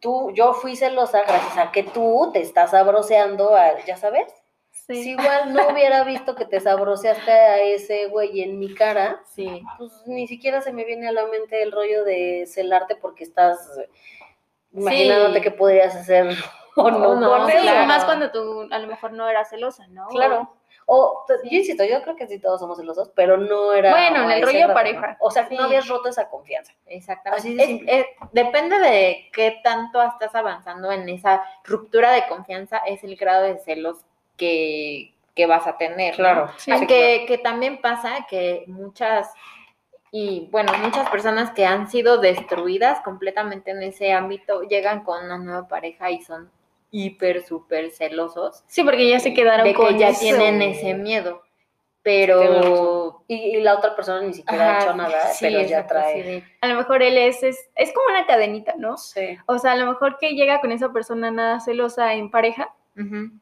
tú, 0.00 0.32
yo 0.32 0.54
fui 0.54 0.74
celosa 0.74 1.20
gracias 1.22 1.58
a 1.58 1.70
que 1.70 1.82
tú 1.82 2.30
te 2.32 2.40
estás 2.40 2.70
sabroseando 2.70 3.54
a, 3.54 3.78
ya 3.84 3.96
sabes, 3.96 4.26
Sí. 4.70 5.02
si 5.02 5.10
igual 5.10 5.52
no 5.52 5.68
hubiera 5.68 6.02
visto 6.02 6.34
que 6.34 6.44
te 6.46 6.58
sabroseaste 6.58 7.30
a 7.30 7.58
ese 7.60 8.06
güey 8.06 8.40
en 8.42 8.58
mi 8.58 8.74
cara, 8.74 9.20
Sí. 9.26 9.62
pues 9.78 9.92
ni 10.06 10.26
siquiera 10.26 10.60
se 10.62 10.72
me 10.72 10.84
viene 10.84 11.06
a 11.08 11.12
la 11.12 11.26
mente 11.26 11.62
el 11.62 11.70
rollo 11.70 12.04
de 12.04 12.46
celarte 12.46 12.96
porque 12.96 13.22
estás 13.22 13.58
imaginándote 14.74 15.38
Sí. 15.38 15.42
que 15.42 15.50
podrías 15.50 15.94
hacer 15.94 16.26
o 16.76 16.90
no, 16.90 17.10
O 17.10 17.14
no, 17.16 17.28
con 17.30 17.50
Sí, 17.50 17.56
claro. 17.62 17.86
más 17.86 18.04
cuando 18.04 18.30
tú 18.30 18.68
a 18.70 18.78
lo 18.78 18.86
mejor 18.88 19.12
no 19.12 19.28
eras 19.28 19.50
celosa, 19.50 19.86
¿no? 19.88 20.06
Claro. 20.08 20.54
O, 20.86 21.22
pues, 21.28 21.40
yo 21.44 21.58
insisto, 21.58 21.84
yo 21.84 22.02
creo 22.02 22.16
que 22.16 22.26
sí 22.26 22.40
todos 22.40 22.60
somos 22.60 22.76
celosos, 22.76 23.08
pero 23.14 23.36
no 23.36 23.72
era. 23.72 23.92
Bueno, 23.92 24.24
en 24.24 24.30
el 24.32 24.42
rollo 24.42 24.58
grado, 24.58 24.74
pareja. 24.74 25.08
¿no? 25.12 25.16
O 25.20 25.30
sea, 25.30 25.46
Sí. 25.48 25.54
no 25.56 25.64
habías 25.64 25.86
roto 25.86 26.08
esa 26.08 26.28
confianza. 26.28 26.72
Exactamente. 26.86 27.40
Así 27.40 27.54
de 27.54 27.84
Es- 27.86 28.06
depende 28.32 28.78
de 28.80 29.30
qué 29.32 29.60
tanto 29.62 30.02
estás 30.02 30.34
avanzando 30.34 30.90
en 30.90 31.08
esa 31.08 31.42
ruptura 31.64 32.10
de 32.10 32.26
confianza, 32.26 32.78
es 32.78 33.04
el 33.04 33.14
grado 33.16 33.44
de 33.44 33.58
celos 33.58 33.98
que, 34.36 35.14
que 35.36 35.46
vas 35.46 35.66
a 35.68 35.76
tener. 35.78 36.18
¿no? 36.18 36.50
Sí, 36.58 36.72
Ah, 36.72 36.78
sí, 36.78 36.86
que, 36.88 37.26
que 37.28 37.38
también 37.38 37.80
pasa 37.80 38.26
que 38.28 38.64
muchas, 38.66 39.32
y 40.14 40.48
bueno, 40.52 40.72
muchas 40.84 41.08
personas 41.08 41.52
que 41.52 41.64
han 41.64 41.88
sido 41.88 42.18
destruidas 42.18 43.00
completamente 43.00 43.70
en 43.70 43.82
ese 43.82 44.12
ámbito 44.12 44.60
llegan 44.62 45.04
con 45.04 45.24
una 45.24 45.38
nueva 45.38 45.66
pareja 45.66 46.10
y 46.10 46.20
son 46.20 46.50
hiper, 46.90 47.42
súper 47.42 47.90
celosos 47.90 48.62
Sí, 48.66 48.84
porque 48.84 49.08
ya 49.08 49.18
se 49.18 49.32
quedaron 49.32 49.66
de 49.66 49.72
con 49.72 49.88
que 49.88 49.98
ya 49.98 50.10
eso. 50.10 50.20
tienen 50.20 50.60
ese 50.60 50.92
miedo. 50.92 51.42
Pero... 52.02 53.22
Y, 53.26 53.36
y 53.36 53.60
la 53.62 53.76
otra 53.76 53.96
persona 53.96 54.20
ni 54.20 54.34
siquiera 54.34 54.76
ha 54.76 54.82
hecho 54.82 54.94
nada, 54.94 55.28
sí, 55.28 55.46
pero 55.46 55.66
ya 55.66 55.86
trae. 55.86 56.44
A 56.60 56.68
lo 56.68 56.74
mejor 56.74 57.02
él 57.02 57.16
es, 57.16 57.42
es, 57.42 57.70
es 57.74 57.92
como 57.94 58.14
una 58.14 58.26
cadenita, 58.26 58.74
¿no? 58.76 58.98
Sí. 58.98 59.38
O 59.46 59.58
sea, 59.58 59.72
a 59.72 59.76
lo 59.76 59.86
mejor 59.86 60.18
que 60.18 60.34
llega 60.34 60.60
con 60.60 60.72
esa 60.72 60.92
persona 60.92 61.30
nada 61.30 61.60
celosa 61.60 62.12
en 62.12 62.30
pareja 62.30 62.74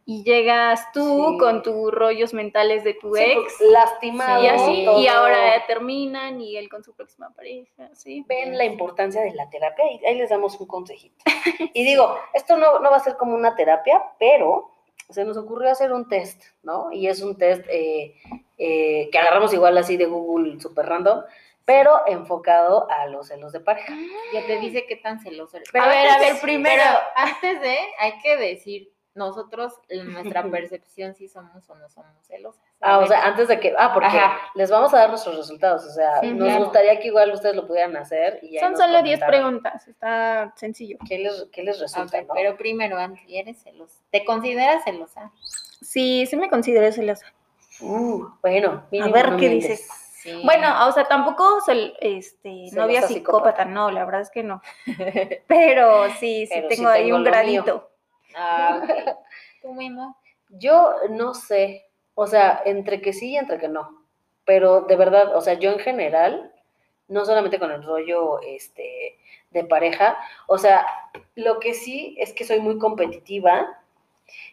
Y 0.06 0.22
llegas 0.22 0.92
tú 0.92 1.32
Sí. 1.32 1.38
con 1.38 1.62
tus 1.62 1.90
rollos 1.92 2.32
mentales 2.34 2.84
de 2.84 2.94
tu 2.94 3.14
Sí, 3.16 3.22
ex 3.22 3.34
porque 3.58 3.72
lastimado. 3.72 4.44
y 4.44 4.46
así, 4.46 4.84
todo. 4.84 5.00
y 5.00 5.06
ahora 5.08 5.66
terminan 5.66 6.40
y 6.40 6.56
él 6.56 6.68
con 6.68 6.84
su 6.84 6.94
próxima 6.94 7.30
pareja, 7.34 7.90
¿sí? 7.94 8.24
ven 8.28 8.56
la 8.56 8.64
importancia 8.64 9.22
de 9.22 9.34
la 9.34 9.50
terapia 9.50 9.84
y 9.92 10.04
ahí 10.06 10.16
les 10.16 10.30
damos 10.30 10.58
un 10.60 10.66
consejito. 10.66 11.16
Y 11.74 11.84
digo, 11.84 12.16
esto 12.34 12.56
no, 12.56 12.78
no 12.80 12.90
va 12.90 12.96
a 12.96 13.00
ser 13.00 13.16
como 13.16 13.34
una 13.34 13.54
terapia, 13.56 14.02
pero 14.18 14.70
se 15.08 15.24
nos 15.24 15.36
ocurrió 15.36 15.70
hacer 15.70 15.92
un 15.92 16.08
test, 16.08 16.42
¿no? 16.62 16.92
Y 16.92 17.08
es 17.08 17.20
un 17.20 17.36
test 17.36 17.64
eh, 17.68 18.14
eh, 18.58 19.08
que 19.10 19.18
agarramos 19.18 19.52
igual 19.52 19.76
así 19.78 19.96
de 19.96 20.06
Google 20.06 20.60
super 20.60 20.86
random, 20.86 21.22
pero 21.64 22.02
enfocado 22.06 22.88
a 22.90 23.06
los 23.06 23.26
celos 23.28 23.52
de 23.52 23.60
pareja. 23.60 23.92
Ya 24.32 24.46
te 24.46 24.58
dice 24.60 24.86
qué 24.86 24.96
tan 24.96 25.18
celoso 25.20 25.56
eres. 25.56 25.68
a 25.74 25.88
ver, 25.88 26.08
a 26.08 26.18
ver, 26.18 26.40
primero. 26.40 26.82
pero 26.84 26.98
antes 27.16 27.60
de, 27.60 27.76
hay 27.98 28.18
que 28.22 28.36
decir, 28.36 28.92
nosotros, 29.14 29.74
en 29.88 30.12
nuestra 30.12 30.42
percepción, 30.50 31.14
si 31.14 31.28
somos 31.28 31.68
o 31.68 31.74
no 31.74 31.88
somos 31.88 32.10
celosas. 32.26 32.62
Ah, 32.80 32.98
o 32.98 33.06
sea, 33.06 33.22
antes 33.24 33.48
de 33.48 33.58
que, 33.60 33.74
ah, 33.78 33.92
porque 33.92 34.06
Ajá. 34.08 34.38
les 34.54 34.70
vamos 34.70 34.94
a 34.94 34.98
dar 34.98 35.10
nuestros 35.10 35.36
resultados, 35.36 35.84
o 35.84 35.90
sea, 35.90 36.20
Sí, 36.20 36.32
nos 36.32 36.48
claro. 36.48 36.64
gustaría 36.64 36.98
que 37.00 37.08
igual 37.08 37.32
ustedes 37.32 37.54
lo 37.56 37.66
pudieran 37.66 37.96
hacer. 37.96 38.38
Y 38.42 38.58
Son 38.58 38.76
solo 38.76 39.02
10 39.02 39.20
comentaran 39.20 39.28
preguntas, 39.30 39.88
está 39.88 40.52
sencillo. 40.56 40.96
¿Qué 41.08 41.18
les, 41.18 41.46
qué 41.52 41.62
les 41.62 41.78
A 41.78 41.82
resulta, 41.82 42.22
no? 42.22 42.34
pero 42.34 42.56
primero, 42.56 42.96
Andy, 42.98 43.20
¿eres 43.38 43.62
celosa? 43.62 44.00
¿Te 44.10 44.24
consideras 44.24 44.84
celosa? 44.84 45.30
Sí, 45.82 46.26
sí 46.26 46.36
me 46.36 46.48
considero 46.48 46.90
celosa. 46.92 47.26
Uh, 47.80 48.26
bueno, 48.42 48.84
mínimo 48.90 49.12
ver 49.12 49.30
no 49.32 49.36
qué 49.38 49.48
mientes. 49.48 49.70
dices. 49.70 49.88
Sí. 50.22 50.42
Bueno, 50.44 50.86
o 50.86 50.92
sea, 50.92 51.04
tampoco 51.04 51.62
soy 51.64 51.94
este, 52.00 52.68
Celosa 52.68 52.76
novia 52.76 53.00
psicópata. 53.02 53.08
psicópata, 53.08 53.64
no, 53.64 53.90
la 53.90 54.04
verdad 54.04 54.20
es 54.20 54.30
que 54.30 54.42
no. 54.42 54.60
Pero 55.46 56.08
sí, 56.18 56.46
sí 56.46 56.48
Pero 56.52 56.68
sí 56.68 56.76
tengo 56.76 56.88
ahí 56.90 57.04
tengo 57.04 57.16
un 57.16 57.22
mío. 57.22 57.30
Ah, 58.34 58.80
ok. 58.82 59.16
¿Tú 59.62 59.74
mismo? 59.74 60.16
Yo 60.50 60.94
no 61.10 61.34
sé, 61.34 61.86
o 62.14 62.26
sea, 62.26 62.60
entre 62.64 63.00
que 63.00 63.12
sí 63.12 63.30
y 63.30 63.36
entre 63.36 63.58
que 63.58 63.68
no, 63.68 64.04
pero 64.44 64.82
de 64.82 64.96
verdad, 64.96 65.36
o 65.36 65.40
sea, 65.40 65.54
yo 65.54 65.70
en 65.70 65.78
general, 65.78 66.52
no 67.08 67.24
solamente 67.24 67.58
con 67.58 67.70
el 67.70 67.82
rollo 67.82 68.40
este, 68.40 69.18
de 69.50 69.64
pareja, 69.64 70.18
o 70.46 70.58
sea, 70.58 70.86
lo 71.34 71.60
que 71.60 71.74
sí 71.74 72.16
es 72.18 72.32
que 72.32 72.44
soy 72.44 72.60
muy 72.60 72.78
competitiva 72.78 73.80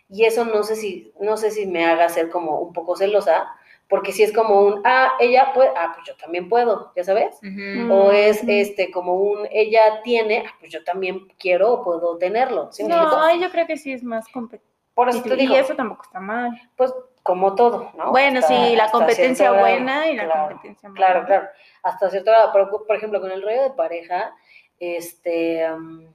y 0.09 0.25
eso 0.25 0.45
no 0.45 0.63
sé 0.63 0.75
si, 0.75 1.13
no 1.19 1.37
sé 1.37 1.51
si 1.51 1.65
me 1.65 1.85
haga 1.85 2.09
ser 2.09 2.29
como 2.29 2.59
un 2.59 2.73
poco 2.73 2.95
celosa, 2.95 3.47
porque 3.89 4.11
si 4.11 4.23
es 4.23 4.33
como 4.33 4.59
un, 4.61 4.81
ah, 4.85 5.13
ella 5.19 5.51
puede, 5.53 5.69
ah, 5.75 5.91
pues 5.95 6.05
yo 6.07 6.15
también 6.17 6.49
puedo, 6.49 6.91
ya 6.95 7.03
sabes. 7.03 7.37
Mm. 7.41 7.89
O 7.91 8.11
es 8.11 8.41
Ujú. 8.43 8.51
este 8.51 8.91
como 8.91 9.13
un 9.15 9.47
ella 9.51 10.01
tiene, 10.03 10.43
ah, 10.47 10.53
pues 10.59 10.71
yo 10.71 10.83
también 10.83 11.27
quiero 11.39 11.71
o 11.73 11.83
puedo 11.83 12.17
tenerlo. 12.17 12.71
¿sí? 12.71 12.83
No, 12.83 13.35
yo 13.39 13.49
creo 13.49 13.65
que 13.67 13.77
sí 13.77 13.93
es 13.93 14.03
más 14.03 14.27
competitivo. 14.29 14.67
Por 14.93 15.09
eso 15.09 15.21
te 15.21 15.33
Y 15.35 15.37
digo, 15.37 15.55
eso 15.55 15.75
tampoco 15.75 16.03
está 16.03 16.19
mal. 16.19 16.49
pues 16.75 16.93
como 17.23 17.55
todo, 17.55 17.91
¿no? 17.97 18.11
Bueno, 18.11 18.39
Hasta- 18.39 18.67
sí, 18.67 18.75
la 18.75 18.89
competencia 18.89 19.51
buena 19.51 20.07
y 20.09 20.15
la 20.15 20.25
Claro, 20.25 20.47
competencia 20.49 20.89
mala. 20.89 21.05
Claro, 21.05 21.25
claro. 21.25 21.47
Hasta 21.83 22.09
cierto 22.09 22.31
grado. 22.31 22.49
Pero, 22.53 22.69
por 22.85 22.95
ejemplo, 22.95 23.19
con 23.21 23.29
el 23.31 23.41
rollo 23.43 23.63
de 23.63 23.69
pareja, 23.71 24.33
este. 24.79 25.69
um, 25.71 26.05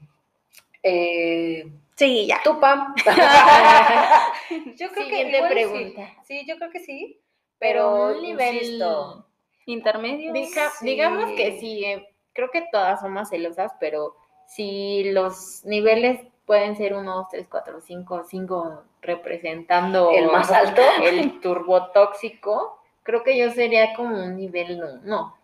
eh, 0.82 1.66
Sí, 1.96 2.26
ya. 2.26 2.40
tú, 2.42 2.58
Pam. 2.58 2.94
yo 4.76 4.88
creo 4.90 5.08
que 5.08 5.28
igual 5.28 5.52
y 5.52 5.54
pregunta. 5.54 6.06
Sí. 6.24 6.40
sí, 6.40 6.46
yo 6.48 6.56
creo 6.56 6.70
que 6.70 6.80
sí. 6.80 7.20
Pero 7.62 8.07
un 8.16 8.23
nivel... 8.23 8.54
insisto, 8.57 9.26
Intermedio. 9.66 10.33
Diga- 10.33 10.71
Sí. 10.78 10.85
Digamos 10.87 11.31
que 11.37 11.59
sí, 11.61 11.85
eh, 11.85 12.09
creo 12.33 12.50
que 12.50 12.66
todas 12.73 13.00
somos 13.00 13.28
celosas, 13.28 13.73
pero 13.78 14.16
si 14.47 15.04
los 15.12 15.64
niveles 15.64 16.21
pueden 16.45 16.76
ser 16.76 16.95
1, 16.95 17.14
2, 17.14 17.26
3, 17.31 17.47
4, 17.49 17.81
5, 17.81 18.25
5 18.28 18.83
representando 19.00 20.11
el 20.11 20.26
más 20.26 20.50
alto. 20.52 20.83
el 21.02 21.40
turbotóxico, 21.40 22.78
creo 23.04 23.23
que 23.23 23.38
yo 23.38 23.50
sería 23.52 23.95
como 23.95 24.16
un 24.16 24.37
nivel 24.37 24.78
no, 24.78 24.97
no, 25.04 25.37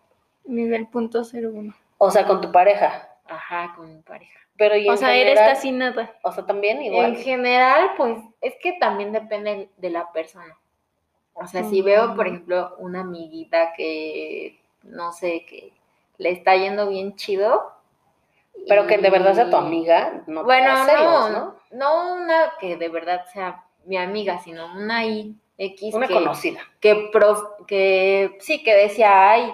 Nivel 0.45 0.87
punto 0.87 1.23
cero 1.23 1.51
uno. 1.53 1.73
O 1.99 2.09
sea, 2.11 2.25
con 2.25 2.41
tu 2.41 2.51
pareja. 2.51 3.07
ajá, 3.27 3.73
con 3.75 3.95
mi 3.95 4.01
pareja. 4.01 4.39
Pero 4.57 4.75
y 4.75 4.89
O 4.89 4.93
en 4.93 4.97
sea, 4.97 5.15
eres 5.15 5.35
general, 5.35 5.53
casi 5.55 5.71
nada. 5.71 6.15
O 6.23 6.31
sea, 6.31 6.45
también 6.45 6.77
En 6.79 6.83
igual. 6.85 7.15
general, 7.17 7.91
pues 7.95 8.17
es 8.41 8.55
que 8.61 8.73
también 8.73 9.11
depende 9.13 9.69
de 9.77 9.89
la 9.89 10.11
persona. 10.11 10.57
O 11.33 11.47
sea, 11.47 11.63
si 11.63 11.81
veo, 11.81 12.15
por 12.15 12.27
ejemplo, 12.27 12.75
una 12.79 13.01
amiguita 13.01 13.73
que, 13.73 14.59
no 14.83 15.11
sé, 15.13 15.45
que 15.47 15.73
le 16.17 16.31
está 16.31 16.55
yendo 16.55 16.89
bien 16.89 17.15
chido. 17.15 17.71
Pero 18.67 18.87
que 18.87 18.97
de 18.97 19.09
verdad 19.09 19.33
sea 19.33 19.49
tu 19.49 19.55
amiga, 19.57 20.23
no 20.27 20.41
te 20.41 20.45
Bueno, 20.45 20.85
celos, 20.85 21.29
no, 21.29 21.29
¿no? 21.29 21.55
no 21.71 22.13
una 22.13 22.53
que 22.59 22.77
de 22.77 22.89
verdad 22.89 23.25
sea 23.33 23.65
mi 23.85 23.97
amiga, 23.97 24.39
sino 24.39 24.65
una 24.75 25.05
I, 25.05 25.35
X 25.57 25.95
Una 25.95 26.07
que, 26.07 26.13
conocida. 26.13 26.61
que, 26.79 27.09
prof- 27.11 27.65
que 27.67 28.37
sí, 28.41 28.63
que 28.63 28.75
decía, 28.75 29.31
ay, 29.31 29.53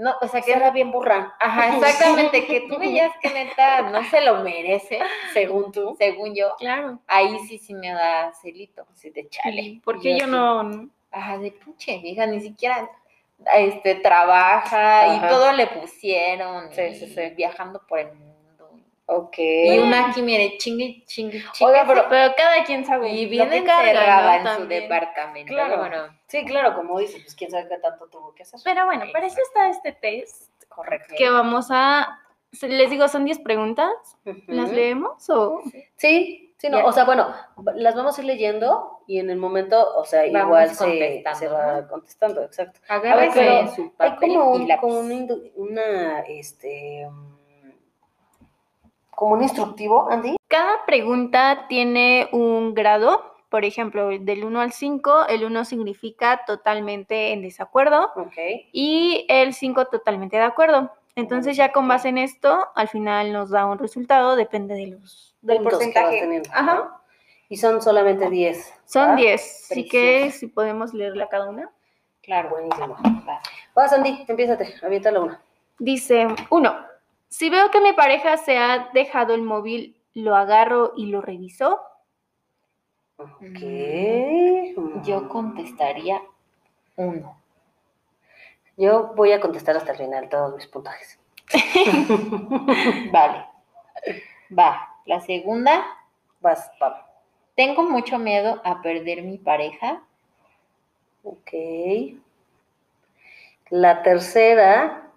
no, 0.00 0.14
o 0.20 0.28
sea, 0.28 0.40
Que 0.40 0.46
que 0.52 0.52
era 0.58 0.70
bien 0.70 0.90
burra, 0.90 1.36
Ajá, 1.38 1.76
exactamente, 1.76 2.46
que 2.46 2.62
tú 2.62 2.78
veías 2.78 3.12
que 3.20 3.30
neta 3.30 3.82
no 3.90 4.02
se 4.04 4.22
lo 4.22 4.42
merece, 4.42 4.98
según 5.32 5.70
tú. 5.72 5.94
según 5.98 6.34
yo. 6.34 6.56
Claro. 6.58 6.98
Ahí 7.06 7.38
sí 7.46 7.58
sí 7.58 7.74
me 7.74 7.92
da 7.92 8.32
celito. 8.32 8.86
Sí, 8.94 9.10
de 9.10 9.28
chale. 9.28 9.80
Porque 9.84 10.18
yo 10.18 10.26
no, 10.26 10.88
Ajá, 11.10 11.38
de 11.38 11.52
puche, 11.52 11.98
vieja, 11.98 12.26
ni 12.26 12.40
siquiera 12.40 12.88
este 13.54 13.96
trabaja 13.96 15.02
Ajá. 15.02 15.14
y 15.26 15.28
todo 15.28 15.52
le 15.52 15.66
pusieron. 15.66 16.72
Sí, 16.72 16.82
y 16.82 16.94
sí, 16.94 17.06
sí. 17.06 17.20
Viajando 17.36 17.86
por 17.86 17.98
el 17.98 18.12
mundo. 18.14 18.29
Ok. 19.12 19.38
Y 19.38 19.78
una 19.78 20.08
aquí, 20.08 20.22
mire, 20.22 20.56
chingue, 20.58 21.02
chingue, 21.06 21.42
chingue. 21.52 21.72
Oiga, 21.72 21.84
pero 21.86 22.04
Pero 22.08 22.34
cada 22.36 22.62
quien 22.64 22.84
sabe. 22.84 23.10
y 23.10 23.40
encerrada 23.40 24.38
¿no? 24.38 24.50
en 24.52 24.56
su 24.58 24.66
departamento. 24.68 25.52
Claro. 25.52 25.78
Bueno, 25.78 25.96
Sí, 26.28 26.44
claro, 26.44 26.74
como 26.76 26.98
dices, 27.00 27.20
pues 27.22 27.34
quién 27.34 27.50
sabe 27.50 27.66
qué 27.68 27.78
tanto 27.78 28.06
tuvo 28.06 28.32
que 28.34 28.44
hacer. 28.44 28.60
Pero 28.62 28.84
bueno, 28.86 29.04
para 29.12 29.26
eso 29.26 29.38
está 29.42 29.68
este 29.68 29.92
test 29.92 30.52
Correcto. 30.68 31.14
que 31.18 31.28
vamos 31.28 31.66
a. 31.70 32.20
Les 32.62 32.88
digo, 32.90 33.08
son 33.08 33.24
10 33.24 33.40
preguntas. 33.40 33.90
¿Las 34.46 34.70
leemos 34.70 35.28
o.? 35.30 35.60
Sí, 35.96 36.54
sí, 36.56 36.68
no, 36.68 36.84
o 36.84 36.92
sea, 36.92 37.04
bueno, 37.04 37.32
las 37.74 37.94
vamos 37.96 38.16
a 38.16 38.20
ir 38.20 38.26
leyendo 38.28 39.00
y 39.08 39.18
en 39.18 39.30
el 39.30 39.38
momento, 39.38 39.92
o 39.96 40.04
sea, 40.04 40.22
Vamos 40.32 40.46
igual 40.46 40.70
se, 40.70 41.24
se 41.34 41.48
va 41.48 41.80
¿no? 41.80 41.88
contestando, 41.88 42.42
exacto. 42.44 42.80
agárrese 42.88 43.38
pero 43.40 43.58
en 43.60 43.68
su 43.74 43.82
Hay 43.98 44.10
papel 44.10 44.28
como, 44.34 44.56
y 44.56 44.60
un, 44.62 44.68
lápiz. 44.68 44.80
como 44.80 45.00
una, 45.00 45.34
una, 45.56 46.20
este, 46.28 47.08
como 49.20 49.34
un 49.34 49.42
instructivo, 49.42 50.10
Andy. 50.10 50.36
Cada 50.48 50.86
pregunta 50.86 51.66
tiene 51.68 52.30
un 52.32 52.72
grado. 52.72 53.34
Por 53.50 53.66
ejemplo, 53.66 54.08
del 54.08 54.44
1 54.44 54.60
al 54.62 54.72
5, 54.72 55.26
el 55.28 55.44
1 55.44 55.66
significa 55.66 56.40
totalmente 56.46 57.32
en 57.32 57.42
desacuerdo 57.42 58.10
Ok. 58.16 58.32
y 58.72 59.26
el 59.28 59.52
5 59.52 59.88
totalmente 59.88 60.38
de 60.38 60.44
acuerdo. 60.44 60.90
Entonces 61.16 61.54
ya 61.54 61.70
con 61.70 61.86
base 61.86 62.08
en 62.08 62.16
esto, 62.16 62.68
al 62.74 62.88
final 62.88 63.30
nos 63.30 63.50
da 63.50 63.66
un 63.66 63.78
resultado, 63.78 64.36
depende 64.36 64.74
de 64.74 64.86
los, 64.86 65.36
del 65.42 65.58
puntos 65.58 65.80
que 65.80 65.86
porcentaje. 65.86 66.20
teniendo, 66.20 66.48
Ajá. 66.54 66.74
¿no? 66.76 66.90
Y 67.50 67.58
son 67.58 67.82
solamente 67.82 68.30
10. 68.30 68.74
Son 68.86 69.10
¿va? 69.10 69.16
10, 69.16 69.68
así 69.70 69.86
que 69.86 70.30
si 70.30 70.46
podemos 70.46 70.94
leerla 70.94 71.28
cada 71.28 71.50
una. 71.50 71.70
Claro. 72.22 72.48
Buenísimo. 72.48 72.96
Va. 73.28 73.42
Vas, 73.74 73.92
Andy, 73.92 74.24
empiézate, 74.28 74.76
aviéntala 74.82 75.20
una. 75.20 75.42
Dice, 75.78 76.26
uno, 76.48 76.74
si 77.30 77.48
veo 77.48 77.70
que 77.70 77.80
mi 77.80 77.92
pareja 77.94 78.36
se 78.36 78.58
ha 78.58 78.90
dejado 78.92 79.34
el 79.34 79.42
móvil, 79.42 79.96
lo 80.12 80.36
agarro 80.36 80.92
y 80.96 81.06
lo 81.06 81.20
reviso. 81.22 81.80
Ok. 83.16 83.60
Yo 85.04 85.28
contestaría 85.28 86.20
uno. 86.96 87.40
Yo 88.76 89.12
voy 89.14 89.32
a 89.32 89.40
contestar 89.40 89.76
hasta 89.76 89.92
el 89.92 89.98
final 89.98 90.28
todos 90.28 90.54
mis 90.56 90.66
puntajes. 90.66 91.18
Vale. 93.12 93.46
Va. 94.56 94.86
La 95.06 95.20
segunda, 95.20 95.84
Vas, 96.40 96.70
Pam. 96.78 96.94
tengo 97.56 97.82
mucho 97.82 98.18
miedo 98.18 98.60
a 98.64 98.80
perder 98.82 99.22
mi 99.22 99.38
pareja. 99.38 100.02
Ok. 101.22 101.50
La 103.70 104.02
tercera, 104.02 105.09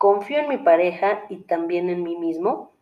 confío 0.00 0.38
en 0.38 0.48
mi 0.48 0.56
pareja 0.56 1.26
y 1.28 1.36
también 1.36 1.90
en 1.90 2.02
mí 2.02 2.16
mismo. 2.16 2.72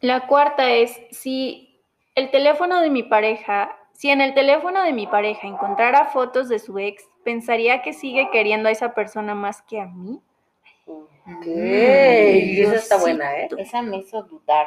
La 0.00 0.26
cuarta 0.26 0.70
es, 0.70 1.00
si 1.10 1.80
el 2.14 2.30
teléfono 2.30 2.82
de 2.82 2.90
mi 2.90 3.04
pareja, 3.04 3.74
si 3.92 4.10
en 4.10 4.20
el 4.20 4.34
teléfono 4.34 4.82
de 4.82 4.92
mi 4.92 5.06
pareja 5.06 5.46
encontrara 5.46 6.04
fotos 6.08 6.50
de 6.50 6.58
su 6.58 6.78
ex, 6.78 7.08
pensaría 7.24 7.80
que 7.80 7.94
sigue 7.94 8.28
queriendo 8.30 8.68
a 8.68 8.72
esa 8.72 8.92
persona 8.92 9.34
más 9.34 9.62
que 9.62 9.80
a 9.80 9.86
mí. 9.86 10.20
Ok. 10.86 11.46
Mm, 11.46 12.64
Esa 12.66 12.74
está 12.74 12.98
buena, 12.98 13.34
¿eh? 13.38 13.48
Esa 13.56 13.80
me 13.80 13.96
hizo 13.96 14.24
dudar. 14.24 14.66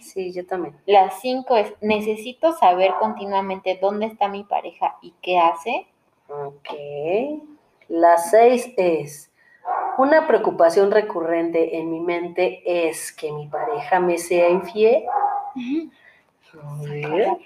Sí, 0.00 0.32
yo 0.32 0.46
también. 0.46 0.74
La 0.86 1.10
cinco 1.10 1.58
es, 1.58 1.74
necesito 1.82 2.54
saber 2.54 2.94
continuamente 2.98 3.78
dónde 3.78 4.06
está 4.06 4.28
mi 4.28 4.44
pareja 4.44 4.96
y 5.02 5.12
qué 5.20 5.38
hace. 5.38 5.86
Ok. 6.28 7.57
La 7.88 8.18
seis 8.18 8.72
es, 8.76 9.32
una 9.96 10.26
preocupación 10.26 10.90
recurrente 10.90 11.78
en 11.78 11.90
mi 11.90 12.00
mente 12.00 12.62
es 12.64 13.12
que 13.12 13.32
mi 13.32 13.48
pareja 13.48 13.98
me 13.98 14.18
sea 14.18 14.48
infiel. 14.48 15.04
A 16.62 16.82
ver. 16.82 17.26
La 17.26 17.38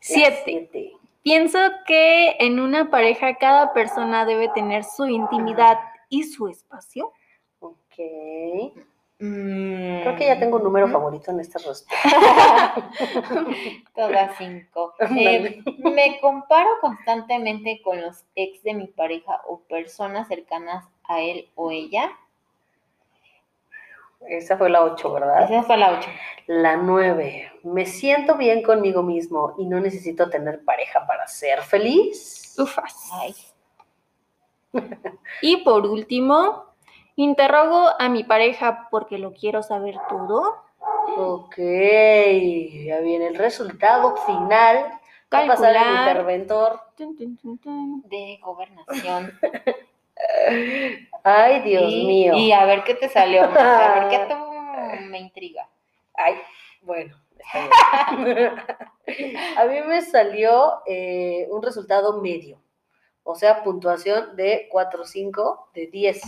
Siete. 0.00 0.42
siete. 0.44 0.92
Pienso 1.22 1.58
que 1.86 2.36
en 2.38 2.60
una 2.60 2.90
pareja 2.90 3.36
cada 3.36 3.72
persona 3.72 4.26
debe 4.26 4.48
tener 4.50 4.84
su 4.84 5.06
intimidad 5.06 5.78
y 6.10 6.24
su 6.24 6.48
espacio. 6.48 7.12
Ok. 7.60 7.94
Creo 10.02 10.16
que 10.16 10.26
ya 10.26 10.38
tengo 10.38 10.56
un 10.56 10.64
número 10.64 10.88
favorito 10.88 11.30
en 11.30 11.40
esta 11.40 11.58
respuesta. 11.58 11.94
Todas 13.94 14.36
cinco. 14.38 14.94
Eh, 15.00 15.62
me 15.78 16.18
comparo 16.20 16.68
constantemente 16.80 17.80
con 17.82 18.00
los 18.00 18.24
ex 18.34 18.62
de 18.62 18.74
mi 18.74 18.86
pareja 18.86 19.40
o 19.46 19.60
personas 19.60 20.28
cercanas 20.28 20.84
a 21.04 21.20
él 21.20 21.48
o 21.54 21.70
ella. 21.70 22.10
Esa 24.28 24.56
fue 24.56 24.70
la 24.70 24.82
ocho, 24.82 25.12
¿verdad? 25.12 25.44
Esa 25.44 25.62
fue 25.62 25.76
la 25.76 25.98
ocho. 25.98 26.08
La 26.46 26.76
nueve. 26.76 27.52
Me 27.62 27.86
siento 27.86 28.36
bien 28.36 28.62
conmigo 28.62 29.02
mismo 29.02 29.54
y 29.58 29.66
no 29.66 29.80
necesito 29.80 30.30
tener 30.30 30.64
pareja 30.64 31.06
para 31.06 31.26
ser 31.26 31.60
feliz. 31.62 32.54
Ufas. 32.58 33.10
Ay, 33.12 33.34
Y 35.42 35.58
por 35.58 35.86
último, 35.86 36.73
interrogo 37.16 37.90
a 37.98 38.08
mi 38.08 38.24
pareja 38.24 38.88
porque 38.90 39.18
lo 39.18 39.32
quiero 39.32 39.62
saber 39.62 39.96
todo. 40.08 40.62
Ok, 41.16 41.56
ya 41.56 43.00
viene 43.00 43.28
el 43.28 43.36
resultado 43.36 44.16
final. 44.26 45.00
Va 45.32 45.40
a 45.40 45.46
pasar 45.46 45.74
el 45.76 45.82
interventor. 45.98 46.80
Tun, 46.96 47.16
tun, 47.16 47.36
tun, 47.36 47.58
tun. 47.58 48.02
de 48.08 48.38
gobernación. 48.42 49.32
Ay, 51.22 51.60
Dios 51.62 51.84
Y- 51.92 52.06
mío. 52.06 52.34
Y 52.34 52.52
a 52.52 52.64
ver 52.66 52.84
qué 52.84 52.94
te 52.94 53.08
salió. 53.08 53.42
A 53.58 53.94
ver 54.00 54.08
qué 54.10 54.34
tú 54.34 54.36
me 55.08 55.18
intriga. 55.18 55.68
Ay, 56.14 56.34
bueno. 56.82 57.16
a 59.56 59.64
mí 59.66 59.80
me 59.86 60.00
salió 60.02 60.80
eh, 60.86 61.46
un 61.50 61.62
resultado 61.62 62.20
medio. 62.20 62.58
O 63.22 63.34
sea, 63.34 63.62
puntuación 63.62 64.36
de 64.36 64.68
4, 64.70 65.04
5 65.04 65.68
de 65.74 65.86
10. 65.88 66.22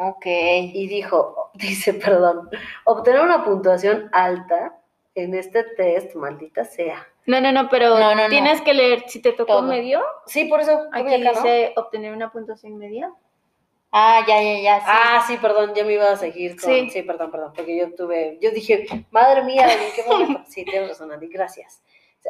Ok. 0.00 0.24
Y 0.26 0.86
dijo, 0.86 1.50
dice, 1.54 1.94
perdón, 1.94 2.48
obtener 2.84 3.20
una 3.20 3.44
puntuación 3.44 4.08
alta 4.12 4.78
en 5.14 5.34
este 5.34 5.64
test, 5.64 6.14
maldita 6.14 6.64
sea. 6.64 7.06
No, 7.26 7.40
no, 7.40 7.52
no, 7.52 7.68
pero 7.68 7.98
No, 7.98 8.14
no, 8.14 8.22
no. 8.22 8.28
tienes 8.28 8.62
que 8.62 8.72
leer 8.72 9.04
si 9.08 9.20
te 9.20 9.32
tocó 9.32 9.54
Todo. 9.58 9.62
medio. 9.62 10.00
Sí, 10.26 10.44
por 10.44 10.60
eso. 10.60 10.86
Aquí 10.92 11.12
acá, 11.12 11.30
dice 11.40 11.72
obtener 11.76 12.12
una 12.14 12.30
puntuación 12.32 12.78
media. 12.78 13.12
Ah, 13.90 14.20
ya, 14.26 14.40
ya, 14.42 14.60
ya. 14.60 14.78
Sí. 14.80 14.86
Ah, 14.86 15.24
sí, 15.26 15.36
perdón, 15.38 15.72
ya 15.74 15.84
me 15.84 15.94
iba 15.94 16.10
a 16.10 16.16
seguir 16.16 16.60
con... 16.60 16.70
Sí. 16.70 16.90
Sí. 16.90 17.02
perdón, 17.02 17.30
perdón, 17.30 17.52
porque 17.56 17.76
yo 17.76 17.94
tuve... 17.94 18.38
Yo 18.40 18.50
dije, 18.50 18.86
madre 19.10 19.42
mía, 19.42 19.66
¿en 19.70 19.92
qué 19.94 20.02
momento? 20.08 20.42
Sí, 20.46 20.64
tienes 20.64 20.90
razón, 20.90 21.10
Andy, 21.10 21.28
gracias. 21.28 21.82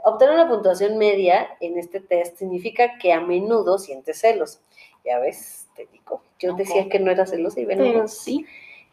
Obtener 0.04 0.34
una 0.34 0.48
puntuación 0.48 0.96
media 0.98 1.48
en 1.60 1.76
este 1.76 2.00
test 2.00 2.38
significa 2.38 2.96
que 2.98 3.12
a 3.12 3.20
menudo 3.20 3.78
sientes 3.78 4.20
celos. 4.20 4.60
Ya 5.08 5.18
ves, 5.18 5.68
te 5.74 5.86
digo, 5.86 6.22
yo 6.38 6.52
Ok. 6.52 6.58
decía 6.58 6.88
que 6.88 6.98
no 6.98 7.10
era 7.10 7.24
celosa 7.26 7.60
y 7.60 7.64
ven, 7.64 7.78
Pero 7.78 7.92
nomás. 7.94 8.14
sí. 8.18 8.46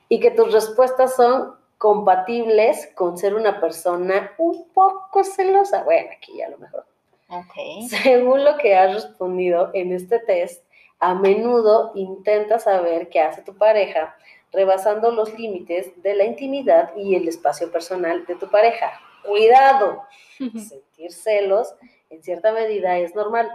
Y 0.09 0.19
que 0.19 0.31
tus 0.31 0.53
respuestas 0.53 1.15
son 1.15 1.55
compatibles 1.77 2.89
con 2.95 3.17
ser 3.17 3.35
una 3.35 3.59
persona 3.59 4.31
un 4.37 4.69
poco 4.69 5.23
celosa. 5.23 5.83
Bueno, 5.83 6.09
aquí 6.15 6.37
ya 6.37 6.49
lo 6.49 6.57
mejor. 6.57 6.85
Ok. 7.29 7.53
Según 7.89 8.43
lo 8.45 8.57
que 8.57 8.75
has 8.75 8.93
respondido 8.93 9.71
en 9.73 9.91
este 9.91 10.19
test, 10.19 10.63
a 10.99 11.13
menudo 11.15 11.91
intenta 11.95 12.59
saber 12.59 13.09
qué 13.09 13.19
hace 13.19 13.41
tu 13.41 13.57
pareja, 13.57 14.15
rebasando 14.53 15.11
los 15.11 15.37
límites 15.37 15.91
de 16.01 16.15
la 16.15 16.23
intimidad 16.23 16.95
y 16.95 17.15
el 17.15 17.27
espacio 17.27 17.71
personal 17.71 18.25
de 18.25 18.35
tu 18.35 18.49
pareja. 18.49 18.99
Cuidado, 19.25 20.03
sentir 20.39 21.11
celos 21.11 21.75
en 22.09 22.23
cierta 22.23 22.53
medida 22.53 22.97
es 22.99 23.15
normal, 23.15 23.49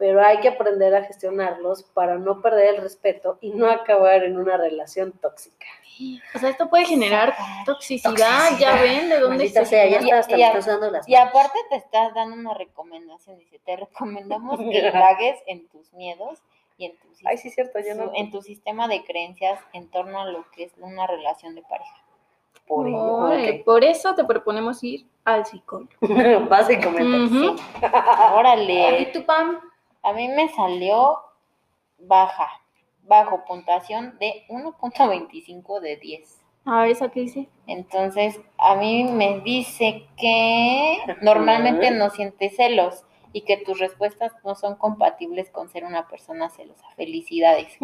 pero 0.00 0.24
hay 0.24 0.40
que 0.40 0.48
aprender 0.48 0.94
a 0.94 1.04
gestionarlos 1.04 1.82
para 1.82 2.16
no 2.16 2.40
perder 2.40 2.76
el 2.76 2.80
respeto 2.80 3.36
y 3.42 3.50
no 3.50 3.66
acabar 3.70 4.24
en 4.24 4.38
una 4.38 4.56
relación 4.56 5.12
tóxica. 5.12 5.66
O 6.34 6.38
sea, 6.38 6.48
esto 6.48 6.70
puede 6.70 6.86
generar 6.86 7.34
toxicidad. 7.66 8.56
Ya 8.58 8.80
ven 8.80 9.10
de 9.10 9.20
dónde 9.20 9.46
se 9.50 9.66
sea, 9.66 9.86
ya 9.86 10.00
Y- 10.00 10.06
y 10.06 10.42
estás 10.42 10.64
dando 10.64 10.90
las 10.90 11.06
Y 11.06 11.14
aparte 11.14 11.58
te 11.68 11.76
estás 11.76 12.14
dando 12.14 12.34
una 12.34 12.54
recomendación. 12.54 13.36
Dice, 13.38 13.60
te 13.62 13.76
recomendamos 13.76 14.58
que 14.58 14.78
indagues 14.88 15.38
en 15.46 15.68
tus 15.68 15.92
miedos 15.92 16.38
y 16.78 16.86
en 16.86 16.96
tu, 16.96 17.06
Ay, 17.26 17.36
sí, 17.36 17.50
cierto, 17.50 17.78
yo 17.80 17.94
no. 17.94 18.12
en 18.14 18.30
tu 18.30 18.40
sistema 18.40 18.88
de 18.88 19.04
creencias 19.04 19.60
en 19.74 19.90
torno 19.90 20.22
a 20.22 20.24
lo 20.24 20.50
que 20.52 20.64
es 20.64 20.72
una 20.80 21.06
relación 21.06 21.54
de 21.54 21.60
pareja. 21.60 21.94
Por 22.66 22.88
ello. 22.88 23.64
Por 23.66 23.84
eso 23.84 24.14
te 24.14 24.24
proponemos 24.24 24.82
ir 24.82 25.04
al 25.26 25.44
psicólogo. 25.44 25.90
Básicamente. 26.48 27.36
Ujú. 27.36 27.56
Órale. 28.34 29.00
¿Y 29.02 29.12
tú, 29.12 29.26
Pam? 29.26 29.60
A 30.02 30.12
mí 30.12 30.28
me 30.28 30.48
salió 30.48 31.18
baja, 31.98 32.48
bajo 33.02 33.44
puntuación 33.44 34.18
de 34.18 34.44
1.25 34.48 35.80
de 35.80 35.96
10. 35.96 36.40
A 36.64 36.82
ver, 36.82 36.90
¿esa 36.90 37.10
qué 37.10 37.20
dice? 37.20 37.48
Entonces, 37.66 38.40
a 38.58 38.76
mí 38.76 39.04
me 39.04 39.40
dice 39.40 40.06
que 40.16 40.98
normalmente 41.22 41.90
no 41.90 42.10
sientes 42.10 42.56
celos 42.56 43.04
y 43.32 43.42
que 43.42 43.58
tus 43.58 43.78
respuestas 43.78 44.32
no 44.44 44.54
son 44.54 44.76
compatibles 44.76 45.50
con 45.50 45.68
ser 45.68 45.84
una 45.84 46.08
persona 46.08 46.50
celosa. 46.50 46.86
Felicidades. 46.96 47.72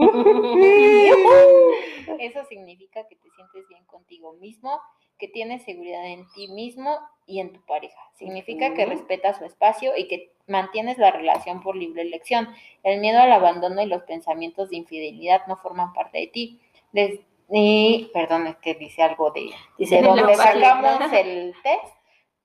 Eso 2.19 2.45
significa 2.49 3.07
que 3.09 3.17
te 3.17 3.31
sientes 3.31 3.69
bien 3.69 3.85
contigo 3.85 4.33
mismo, 4.35 4.81
que 5.19 5.29
tienes 5.29 5.63
seguridad 5.65 6.05
en 6.07 6.27
ti 6.35 6.49
mismo 6.49 6.99
y 7.27 7.41
en 7.41 7.53
tu 7.53 7.61
pareja. 7.63 8.01
Significa 8.15 8.75
que 8.75 8.87
respetas 8.87 9.39
su 9.39 9.45
espacio 9.45 9.97
y 9.97 10.09
que 10.09 10.31
mantienes 10.47 10.99
la 10.99 11.11
relación 11.11 11.63
por 11.63 11.75
libre 11.77 12.03
elección. 12.03 12.49
El 12.83 13.01
miedo 13.01 13.19
al 13.21 13.33
abandono 13.33 13.83
y 13.83 13.87
los 13.87 14.03
pensamientos 14.05 14.71
de 14.71 14.77
infidelidad 14.77 15.47
no 15.47 15.57
forman 15.57 15.93
parte 15.93 16.19
de 16.19 16.27
ti. 16.29 16.61
Des- 16.93 17.21
y, 17.51 18.11
perdón, 18.13 18.47
es 18.49 18.57
que 18.57 18.75
dice 18.75 19.03
algo 19.03 19.31
de, 19.31 19.51
Dice, 19.79 20.03
no, 20.03 20.17
donde 20.17 20.37
vale. 20.37 20.61
sacamos 20.61 21.13
el 21.13 21.55
test, 21.63 21.95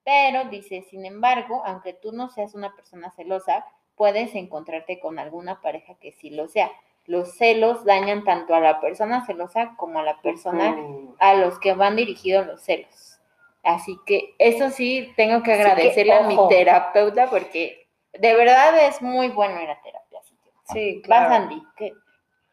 pero 0.04 0.46
dice, 0.46 0.82
sin 0.84 1.06
embargo, 1.06 1.62
aunque 1.66 1.94
tú 1.94 2.12
no 2.12 2.30
seas 2.30 2.54
una 2.56 2.76
persona 2.76 3.12
celosa, 3.12 3.66
puedes 3.96 4.34
encontrarte 4.36 5.00
con 5.00 5.20
alguna 5.20 5.62
pareja 5.62 5.96
que 5.96 6.12
sí 6.12 6.30
lo 6.32 6.48
sea. 6.48 6.72
Los 7.06 7.36
celos 7.36 7.84
dañan 7.84 8.24
tanto 8.24 8.54
a 8.54 8.60
la 8.60 8.80
persona 8.80 9.26
celosa 9.26 9.74
como 9.78 10.00
a 10.00 10.04
la 10.04 10.22
persona 10.22 10.76
a 11.20 11.34
los 11.34 11.60
que 11.60 11.74
van 11.74 11.96
dirigidos 11.96 12.46
los 12.48 12.62
celos. 12.62 13.20
Así 13.64 14.00
que 14.06 14.34
eso 14.40 14.70
sí, 14.70 15.12
tengo 15.16 15.44
que 15.44 15.52
que, 15.54 15.62
agradecerle 15.62 16.14
a 16.14 16.22
mi 16.28 16.38
terapeuta 16.50 17.28
porque 17.30 17.88
de 18.14 18.36
verdad 18.36 18.88
es 18.88 19.02
muy 19.02 19.30
bueno 19.30 19.62
ir 19.62 19.70
a 19.70 19.82
terapia. 19.82 20.20
así 20.20 20.36
que- 20.44 20.52
Sí, 20.74 20.96
Vas, 21.00 21.06
claro. 21.28 21.34
Andy. 21.36 21.64
¿qué? 21.76 21.94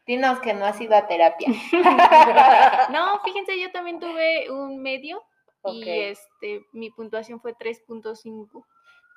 Dinos 0.05 0.39
que 0.39 0.53
no 0.53 0.65
has 0.65 0.79
ido 0.81 0.95
a 0.95 1.07
terapia. 1.07 1.47
No, 2.91 3.19
fíjense, 3.23 3.59
yo 3.59 3.71
también 3.71 3.99
tuve 3.99 4.49
un 4.51 4.81
medio 4.81 5.23
y 5.65 5.87
este 5.89 6.65
mi 6.71 6.89
puntuación 6.89 7.39
fue 7.39 7.53
3.5. 7.53 8.65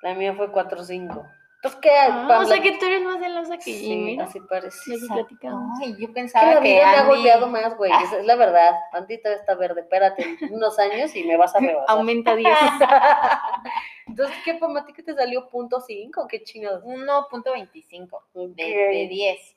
La 0.03 0.13
mía 0.13 0.33
fue 0.35 0.51
4-5. 0.51 1.27
Entonces, 1.63 1.79
¿qué? 1.81 1.91
Ah, 1.97 2.39
o 2.41 2.45
sea 2.45 2.61
que 2.61 2.73
tú 2.73 2.85
eres 2.87 3.03
más 3.03 3.19
celosa 3.21 3.55
que 3.55 3.63
Sí, 3.63 3.79
Jimmy. 3.79 4.19
así 4.19 4.37
parece. 4.41 4.91
Lo 4.91 4.99
que 4.99 5.13
platicamos. 5.13 5.79
Ay, 5.81 5.93
yo 5.97 6.07
Que 6.07 6.13
pensaba 6.13 6.55
la 6.55 6.61
que, 6.61 6.73
vida 6.73 6.85
me 6.91 6.97
ha 6.97 7.03
golpeado 7.05 7.47
más, 7.47 7.77
güey. 7.77 7.89
esa 8.03 8.17
Es 8.19 8.25
la 8.25 8.35
verdad. 8.35 8.73
Andy 8.91 9.17
todavía 9.19 9.39
está 9.39 9.55
verde. 9.55 9.79
Espérate 9.81 10.37
unos 10.51 10.77
años 10.77 11.15
y 11.15 11.23
me 11.23 11.37
vas 11.37 11.55
a 11.55 11.59
rebasar. 11.59 11.85
Aumenta 11.87 12.35
10. 12.35 12.49
Entonces, 14.07 14.35
¿qué, 14.43 14.55
Pam? 14.55 14.75
¿A 14.75 14.85
ti 14.85 14.91
que 14.91 15.03
te 15.03 15.13
salió 15.13 15.47
punto 15.49 15.79
5? 15.79 16.27
¿Qué 16.27 16.43
chingados? 16.43 16.83
1.25 16.83 18.21
de, 18.33 18.41
Ok. 18.41 18.55
de 18.57 19.07
10. 19.09 19.55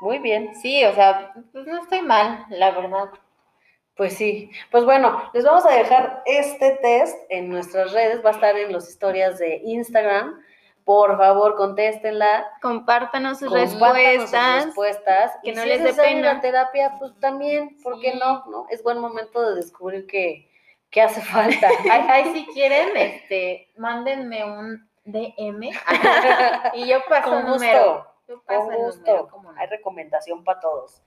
Muy 0.00 0.18
bien. 0.18 0.54
Sí, 0.56 0.84
o 0.84 0.92
sea, 0.92 1.32
pues 1.52 1.66
no 1.68 1.80
estoy 1.82 2.02
mal, 2.02 2.46
la 2.50 2.72
verdad. 2.72 3.10
Pues 3.96 4.14
sí. 4.14 4.50
Pues 4.72 4.84
bueno, 4.84 5.22
les 5.34 5.44
vamos 5.44 5.64
a 5.66 5.70
dejar 5.72 6.22
este 6.26 6.78
test 6.82 7.16
en 7.30 7.48
nuestras 7.48 7.92
redes. 7.92 8.24
Va 8.24 8.30
a 8.30 8.32
estar 8.32 8.56
en 8.56 8.72
las 8.72 8.88
historias 8.88 9.38
de 9.38 9.60
Instagram. 9.64 10.40
Por 10.88 11.18
favor, 11.18 11.54
contéstenla. 11.56 12.46
Compártanos 12.62 13.38
sus 13.40 13.48
compártanos 13.50 13.72
sus 13.78 14.30
respuestas. 14.32 14.64
respuestas. 14.64 15.32
que 15.42 15.50
Y 15.50 15.52
no 15.54 15.60
si 15.62 15.68
les 15.68 15.80
es 15.82 15.96
dé 15.96 16.02
pena. 16.02 16.32
la 16.32 16.40
terapia, 16.40 16.96
pues 16.98 17.12
también, 17.20 17.76
¿por 17.82 18.00
qué 18.00 18.12
Sí. 18.12 18.18
no? 18.18 18.42
¿no? 18.46 18.66
Es 18.70 18.82
buen 18.82 18.98
momento 18.98 19.38
de 19.50 19.56
descubrir 19.56 20.06
que, 20.06 20.50
que 20.88 21.02
hace 21.02 21.20
falta. 21.20 21.68
Ay, 21.92 22.04
ay, 22.08 22.24
si 22.32 22.46
quieren, 22.54 22.96
este, 22.96 23.70
mándenme 23.76 24.42
un 24.46 24.88
DM 25.04 25.68
y 26.72 26.86
yo 26.88 27.00
paso 27.06 27.28
Con 27.32 27.44
número. 27.44 27.78
gusto. 27.78 28.06
Yo 28.28 28.42
paso 28.44 28.62
Con 28.68 28.74
gusto. 28.76 29.10
número, 29.28 29.42
no. 29.42 29.60
Hay 29.60 29.66
recomendación 29.66 30.42
para 30.42 30.60
todos. 30.60 31.02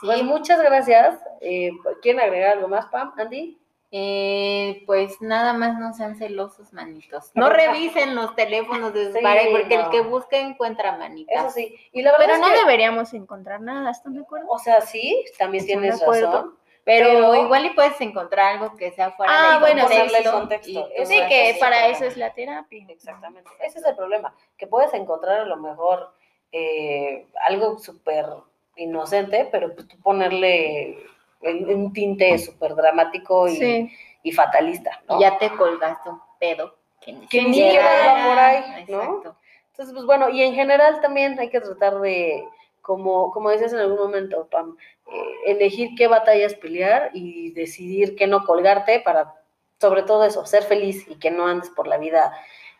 Sí, 0.00 0.06
Pues 0.08 0.22
muchas 0.24 0.60
gracias. 0.60 1.18
Eh, 1.40 1.70
¿Quieren 2.02 2.20
agregar 2.20 2.58
algo 2.58 2.68
más, 2.68 2.84
Pam? 2.88 3.14
Andy? 3.16 3.58
Eh, 3.94 4.82
pues 4.86 5.20
nada 5.20 5.52
más 5.52 5.78
no 5.78 5.92
sean 5.92 6.16
celosos, 6.16 6.72
manitos. 6.72 7.30
No 7.34 7.50
revisen 7.50 8.14
los 8.14 8.34
teléfonos 8.34 8.92
de 8.94 9.04
sus 9.06 9.14
Sí, 9.14 9.20
porque 9.52 9.76
no. 9.76 9.84
el 9.84 9.90
que 9.90 10.00
busca 10.00 10.38
encuentra 10.38 10.96
manitas. 10.96 11.44
Eso 11.44 11.50
sí. 11.54 11.76
Y 11.92 12.00
la 12.02 12.12
verdad 12.12 12.24
Pero 12.26 12.34
es 12.34 12.40
no 12.40 12.48
que, 12.54 12.58
deberíamos 12.60 13.12
encontrar 13.14 13.60
nada, 13.60 13.90
¿están 13.90 14.14
de 14.14 14.20
acuerdo? 14.22 14.46
o 14.48 14.58
sea, 14.58 14.80
sí, 14.80 15.22
también 15.38 15.62
¿Están 15.64 15.80
tienes 15.80 16.00
de 16.00 16.06
razón. 16.06 16.56
Pero, 16.84 17.06
Pero- 17.06 17.34
igual 17.36 17.66
y 17.66 17.70
puedes 17.74 18.00
encontrar 18.00 18.54
algo 18.56 18.74
que 18.76 18.90
sea 18.90 19.12
fuera 19.12 19.32
Ah, 19.32 19.50
del 19.52 19.60
bueno, 19.60 19.82
contexto. 19.86 20.32
contexto. 20.32 20.88
y 20.98 21.06
Sí, 21.06 21.20
que 21.28 21.56
para 21.60 21.86
eso 21.88 22.04
es 22.06 22.16
la 22.16 22.32
terapia. 22.34 22.84
Exactamente. 22.88 23.48
Ese 23.60 23.78
es 23.78 23.84
el 23.84 23.94
problema, 23.94 24.34
que 24.56 24.66
puedes 24.66 24.92
encontrar 24.94 25.40
a 25.40 25.44
lo 25.44 25.56
mejor 25.58 26.12
eh, 26.50 27.28
algo 27.46 27.78
súper 27.78 28.26
inocente, 28.74 29.48
pero 29.52 29.74
pues 29.74 29.86
tú 29.86 29.96
ponerle 30.00 30.98
un 31.42 31.70
un 31.74 31.92
tinte 31.92 32.38
súper 32.38 32.74
dramático 32.74 33.48
y, 33.48 33.56
Sí. 33.56 33.92
y 34.22 34.32
fatalista, 34.32 35.02
¿no? 35.08 35.18
Y 35.18 35.22
ya 35.22 35.38
te 35.38 35.50
colgaste 35.56 36.10
un 36.10 36.20
pedo 36.38 36.76
que 37.00 37.12
ni, 37.12 37.26
Que 37.26 37.42
ni 37.42 37.54
siquiera 37.54 37.86
va 38.06 38.28
por 38.28 38.38
ahí, 38.38 38.84
¿no? 38.88 39.02
Exacto. 39.02 39.36
Entonces, 39.72 39.94
pues 39.94 40.04
bueno, 40.06 40.28
y 40.28 40.42
en 40.42 40.54
general 40.54 41.00
también 41.00 41.38
hay 41.40 41.48
que 41.48 41.60
tratar 41.60 41.98
de, 42.00 42.44
como, 42.82 43.30
como 43.32 43.50
decías 43.50 43.72
en 43.72 43.78
algún 43.80 43.98
momento, 43.98 44.46
Pam, 44.50 44.76
eh, 45.10 45.24
elegir 45.46 45.90
qué 45.96 46.06
batallas 46.08 46.54
pelear 46.54 47.10
y 47.14 47.50
decidir 47.52 48.14
qué 48.14 48.26
no 48.26 48.44
colgarte 48.44 49.00
para, 49.00 49.34
sobre 49.80 50.02
todo 50.02 50.24
eso, 50.24 50.44
ser 50.46 50.62
feliz 50.62 51.08
y 51.08 51.18
que 51.18 51.30
no 51.30 51.46
andes 51.46 51.70
por 51.70 51.86
la 51.88 51.96
vida 51.98 52.32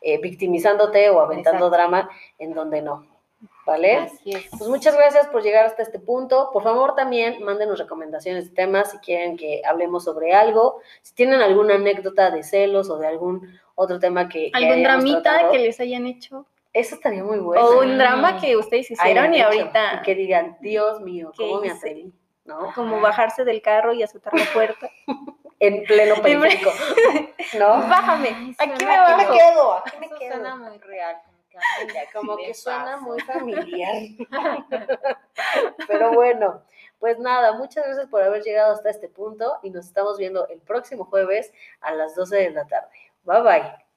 eh, 0.02 0.18
victimizándote 0.18 1.08
o 1.10 1.20
aventando 1.20 1.66
Exacto. 1.66 1.70
drama 1.70 2.10
en 2.38 2.54
donde 2.54 2.82
no, 2.82 3.06
¿vale? 3.66 3.96
Así 3.96 4.32
es. 4.32 4.48
Pues 4.50 4.68
muchas 4.68 4.96
gracias 4.96 5.26
por 5.28 5.42
llegar 5.42 5.66
hasta 5.66 5.82
este 5.82 5.98
punto. 5.98 6.50
Por 6.52 6.62
favor, 6.62 6.94
también 6.94 7.42
mándenos 7.44 7.78
recomendaciones 7.78 8.48
de 8.50 8.54
temas 8.54 8.90
si 8.90 8.98
quieren 8.98 9.36
que 9.36 9.62
hablemos 9.64 10.04
sobre 10.04 10.32
algo. 10.34 10.80
Si 11.02 11.14
tienen 11.14 11.40
alguna 11.40 11.74
anécdota 11.76 12.30
de 12.30 12.42
celos 12.42 12.90
o 12.90 12.98
de 12.98 13.06
algún 13.06 13.58
otro 13.74 13.98
tema 13.98 14.28
que. 14.28 14.50
¿Algún 14.52 14.82
dramita 14.82 15.22
tratado, 15.22 15.52
que 15.52 15.58
les 15.58 15.80
hayan 15.80 16.06
hecho? 16.06 16.46
Eso 16.72 16.94
estaría 16.94 17.22
muy 17.22 17.38
bueno. 17.38 17.64
O 17.66 17.80
un 17.82 17.98
drama 17.98 18.40
que 18.40 18.56
ustedes 18.56 18.90
hicieron 18.90 19.34
y 19.34 19.40
ahorita 19.40 20.00
Y 20.00 20.02
que 20.04 20.14
digan, 20.14 20.56
Dios 20.60 21.00
mío, 21.00 21.30
¿Qué 21.36 21.46
¿cómo 21.48 21.60
me 21.60 21.70
atreví? 21.70 22.12
¿No? 22.44 22.72
como 22.74 23.00
bajarse 23.00 23.44
del 23.44 23.62
carro 23.62 23.92
y 23.92 24.02
azotar 24.02 24.32
la 24.34 24.44
puerta. 24.52 24.88
En 25.64 25.84
pleno 25.84 26.16
periférico. 26.20 26.72
¿No? 27.56 27.68
Bájame, 27.68 28.30
Ay, 28.30 28.54
aquí 28.58 28.68
me 28.68 28.72
Aquí 28.74 28.84
me 28.84 28.96
bajo. 28.96 29.32
quedo, 29.32 29.72
aquí 29.74 29.96
me 30.00 30.06
Eso 30.06 30.16
quedo. 30.18 30.32
suena 30.34 30.56
muy 30.56 30.78
real. 30.78 31.16
Como 32.12 32.36
que, 32.36 32.54
suena 32.54 32.98
muy 32.98 33.20
familiar. 33.20 34.02
Pero 35.88 36.12
bueno, 36.12 36.62
pues 36.98 37.18
nada, 37.18 37.52
muchas 37.52 37.84
gracias 37.84 38.06
por 38.08 38.22
haber 38.22 38.42
llegado 38.42 38.72
hasta 38.72 38.90
este 38.90 39.08
punto 39.08 39.58
y 39.62 39.70
nos 39.70 39.86
estamos 39.86 40.18
viendo 40.18 40.46
el 40.48 40.60
próximo 40.60 41.04
jueves 41.04 41.52
a 41.80 41.94
las 41.94 42.14
12 42.14 42.36
de 42.36 42.50
la 42.50 42.66
tarde. 42.66 42.90
Bye 43.24 43.42
bye. 43.42 43.91